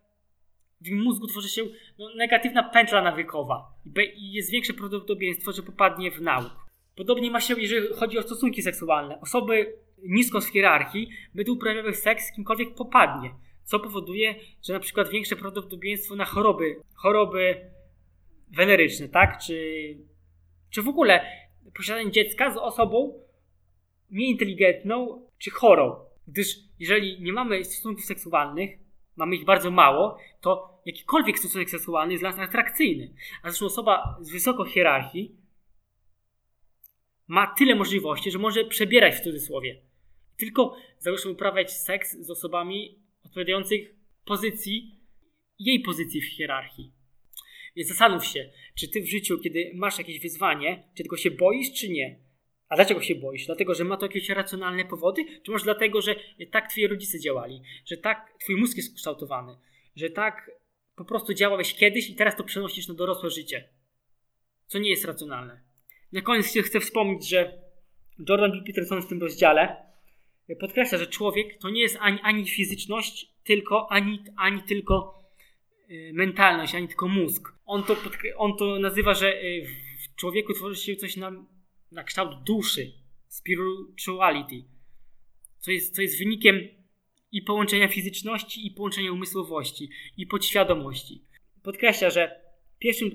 w 0.86 0.92
mózgu 0.92 1.28
tworzy 1.28 1.50
się 1.50 1.62
no, 2.00 2.16
negatywna 2.16 2.64
pętla 2.64 3.02
nawykowa 3.02 3.74
i 4.16 4.32
jest 4.32 4.52
większe 4.52 4.74
prawdopodobieństwo, 4.74 5.52
że 5.52 5.64
popadnie 5.64 6.12
w 6.12 6.22
nauk. 6.22 6.52
Podobnie 6.96 7.32
ma 7.32 7.42
się, 7.42 7.62
jeżeli 7.62 7.88
chodzi 7.94 8.18
o 8.18 8.22
stosunki 8.22 8.62
seksualne. 8.62 9.22
Osoby 9.22 9.76
nisko 10.04 10.42
z 10.42 10.48
hierarchii 10.48 11.10
będą 11.36 11.54
uprawiały 11.54 11.94
seks 11.94 12.28
z 12.28 12.36
kimkolwiek 12.36 12.76
popadnie 12.76 13.32
co 13.64 13.80
powoduje, 13.80 14.36
że 14.64 14.74
na 14.74 14.80
przykład 14.80 15.10
większe 15.10 15.36
prawdopodobieństwo 15.36 16.16
na 16.16 16.26
choroby, 16.26 16.76
choroby 16.94 17.72
weneryczne, 18.52 19.10
tak? 19.10 19.40
Czy, 19.46 19.98
czy 20.70 20.82
w 20.82 20.88
ogóle 20.88 21.26
posiadanie 21.78 22.12
dziecka 22.12 22.54
z 22.54 22.58
osobą 22.58 23.20
mniej 24.10 24.30
inteligentną 24.30 25.28
czy 25.38 25.52
chorą. 25.52 25.96
Gdyż 26.28 26.60
jeżeli 26.80 27.22
nie 27.22 27.34
mamy 27.34 27.66
stosunków 27.66 28.06
seksualnych, 28.06 28.70
mamy 29.16 29.36
ich 29.36 29.46
bardzo 29.46 29.72
mało, 29.72 30.18
to 30.42 30.82
jakikolwiek 30.86 31.40
stosunek 31.40 31.70
seksualny 31.70 32.14
jest 32.14 32.24
dla 32.24 32.30
nas 32.30 32.40
atrakcyjny. 32.40 33.14
A 33.44 33.50
zresztą 33.50 33.66
osoba 33.66 34.18
z 34.22 34.32
wysoką 34.32 34.66
hierarchii 34.66 35.36
ma 37.28 37.48
tyle 37.58 37.76
możliwości, 37.76 38.32
że 38.32 38.40
może 38.40 38.66
przebierać 38.66 39.16
w 39.16 39.24
cudzysłowie. 39.24 39.82
Tylko 40.38 40.76
załóżmy 41.00 41.32
uprawiać 41.32 41.72
seks 41.72 42.18
z 42.20 42.30
osobami 42.30 43.00
odpowiadających 43.26 43.96
pozycji, 44.26 45.00
jej 45.60 45.80
pozycji 45.80 46.22
w 46.22 46.26
hierarchii. 46.26 46.92
Więc 47.76 47.90
zastanów 47.90 48.26
się, 48.26 48.50
czy 48.76 48.88
ty 48.88 49.02
w 49.02 49.10
życiu, 49.10 49.38
kiedy 49.40 49.72
masz 49.76 49.98
jakieś 49.98 50.20
wyzwanie, 50.20 50.84
czy 50.96 51.04
tego 51.04 51.18
się 51.18 51.32
boisz, 51.32 51.74
czy 51.74 51.90
nie. 51.90 52.20
A 52.74 52.76
dlaczego 52.76 53.02
się 53.02 53.16
boisz? 53.16 53.46
Dlatego, 53.46 53.76
że 53.76 53.84
ma 53.84 53.98
to 53.98 54.06
jakieś 54.06 54.30
racjonalne 54.30 54.86
powody? 54.86 55.26
Czy 55.44 55.52
może 55.52 55.64
dlatego, 55.64 56.02
że 56.02 56.16
tak 56.52 56.72
twoi 56.72 56.88
rodzice 56.88 57.20
działali? 57.20 57.62
Że 57.86 57.98
tak 57.98 58.34
twój 58.40 58.56
mózg 58.56 58.78
jest 58.78 58.96
kształtowany? 58.96 59.58
Że 59.96 60.10
tak 60.10 60.52
po 60.96 61.06
prostu 61.06 61.34
działałeś 61.34 61.74
kiedyś 61.74 62.10
i 62.10 62.16
teraz 62.16 62.36
to 62.36 62.44
przenosisz 62.44 62.88
na 62.88 62.94
dorosłe 62.94 63.30
życie? 63.30 63.70
Co 64.68 64.80
nie 64.80 64.90
jest 64.90 65.06
racjonalne. 65.06 65.62
Na 66.12 66.22
koniec 66.22 66.58
chcę 66.66 66.80
wspomnieć, 66.80 67.30
że 67.30 67.62
Jordan 68.30 68.52
B. 68.52 68.58
Peterson 68.66 69.02
w 69.02 69.08
tym 69.08 69.22
rozdziale 69.22 69.76
podkreśla, 70.60 70.98
że 70.98 71.08
człowiek 71.08 71.58
to 71.58 71.70
nie 71.70 71.82
jest 71.82 71.98
ani, 72.02 72.20
ani 72.24 72.50
fizyczność, 72.50 73.34
tylko 73.44 73.92
ani, 73.92 74.24
ani 74.38 74.64
tylko 74.64 75.24
y, 75.90 76.12
mentalność, 76.14 76.76
ani 76.76 76.88
tylko 76.88 77.08
mózg. 77.08 77.54
On 77.66 77.84
to, 77.84 77.96
on 78.38 78.58
to 78.58 78.80
nazywa, 78.80 79.14
że 79.14 79.44
y, 79.44 79.68
w 80.04 80.16
człowieku 80.16 80.54
tworzy 80.54 80.82
się 80.82 80.96
coś 80.96 81.18
na, 81.18 81.32
na 81.94 82.04
kształt 82.04 82.44
duszy, 82.44 82.92
spirituality, 83.28 84.64
co 85.58 85.72
jest, 85.72 85.96
co 85.96 86.02
jest 86.02 86.20
wynikiem 86.20 86.68
i 87.32 87.42
połączenia 87.42 87.88
fizyczności, 87.88 88.68
i 88.68 88.72
połączenia 88.72 89.12
umysłowości, 89.12 89.90
i 90.18 90.28
podświadomości. 90.28 91.26
Podkreśla, 91.64 92.10
że 92.10 92.42
pierwszym, 92.80 93.12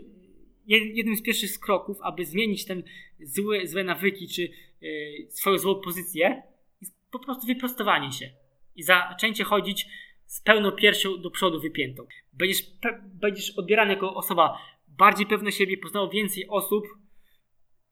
jednym 0.66 1.16
z 1.16 1.22
pierwszych 1.22 1.58
kroków, 1.60 1.98
aby 2.02 2.24
zmienić 2.24 2.64
ten 2.64 2.82
złe, 3.20 3.66
złe 3.66 3.84
nawyki, 3.84 4.28
czy 4.28 4.42
yy, 4.80 5.30
swoją 5.30 5.58
złą 5.58 5.80
pozycję, 5.80 6.42
jest 6.80 6.94
po 7.10 7.18
prostu 7.18 7.46
wyprostowanie 7.46 8.12
się 8.12 8.30
i 8.76 8.82
zaczęcie 8.82 9.44
chodzić 9.44 9.86
z 10.26 10.40
pełną 10.40 10.72
piersią 10.72 11.20
do 11.20 11.30
przodu 11.30 11.60
wypiętą. 11.60 12.06
Będziesz, 12.32 12.62
będziesz 13.04 13.50
odbierany 13.50 13.92
jako 13.92 14.14
osoba 14.14 14.58
bardziej 14.88 15.26
pewna 15.26 15.50
siebie, 15.50 15.76
poznał 15.76 16.10
więcej 16.10 16.48
osób, 16.48 16.84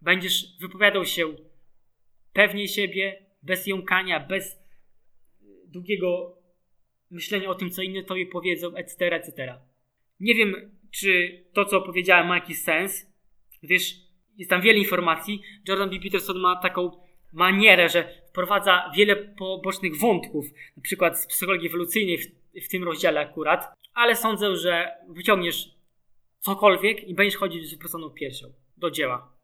będziesz 0.06 0.58
wypowiadał 0.60 1.04
się 1.04 1.34
pewniej 2.32 2.68
siebie, 2.68 3.26
bez 3.42 3.66
jąkania, 3.66 4.20
bez 4.20 4.58
długiego 5.66 6.38
myślenia 7.10 7.48
o 7.48 7.54
tym, 7.54 7.70
co 7.70 7.82
inni 7.82 8.04
tobie 8.04 8.26
powiedzą, 8.26 8.74
etc., 8.74 9.14
etc. 9.14 9.58
Nie 10.20 10.34
wiem, 10.34 10.78
czy 10.90 11.10
to, 11.52 11.64
co 11.64 11.80
powiedziałem, 11.80 12.26
ma 12.26 12.34
jakiś 12.34 12.58
sens, 12.58 13.06
gdyż 13.62 13.94
jest 14.36 14.50
tam 14.50 14.60
wiele 14.60 14.78
informacji. 14.78 15.42
Jordan 15.68 15.90
B. 15.90 15.96
Peterson 16.02 16.38
ma 16.38 16.56
taką 16.56 16.90
manierę, 17.32 17.88
że 17.88 18.08
wprowadza 18.28 18.92
wiele 18.96 19.16
pobocznych 19.16 19.96
wątków, 19.98 20.46
na 20.76 20.82
przykład 20.82 21.20
z 21.20 21.26
psychologii 21.26 21.68
ewolucyjnej 21.68 22.18
w, 22.18 22.26
w 22.64 22.68
tym 22.68 22.84
rozdziale 22.84 23.20
akurat, 23.20 23.74
ale 23.94 24.16
sądzę, 24.16 24.56
że 24.56 24.88
wyciągniesz 25.08 25.70
cokolwiek 26.40 27.08
i 27.08 27.14
będziesz 27.14 27.36
chodzić 27.36 27.68
z 27.68 27.72
wyprostoną 27.72 28.10
piersią 28.10 28.52
do 28.76 28.90
dzieła. 28.90 29.35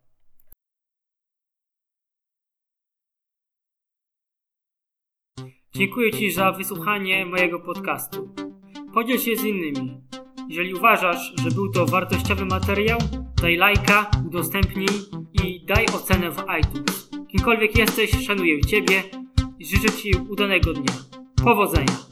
Dziękuję 5.76 6.10
Ci 6.10 6.30
za 6.30 6.52
wysłuchanie 6.52 7.26
mojego 7.26 7.60
podcastu. 7.60 8.34
Podziel 8.94 9.18
się 9.18 9.36
z 9.36 9.44
innymi. 9.44 10.00
Jeżeli 10.48 10.74
uważasz, 10.74 11.32
że 11.42 11.50
był 11.50 11.72
to 11.72 11.86
wartościowy 11.86 12.44
materiał, 12.44 12.98
daj 13.42 13.56
lajka, 13.56 14.10
udostępnij 14.26 14.88
i 15.44 15.64
daj 15.66 15.86
ocenę 15.86 16.30
w 16.30 16.44
iTunes. 16.60 17.10
Kimkolwiek 17.28 17.78
jesteś, 17.78 18.26
szanuję 18.26 18.60
Ciebie 18.60 19.02
i 19.58 19.66
życzę 19.66 19.92
Ci 19.92 20.10
udanego 20.28 20.72
dnia. 20.72 20.94
Powodzenia! 21.44 22.11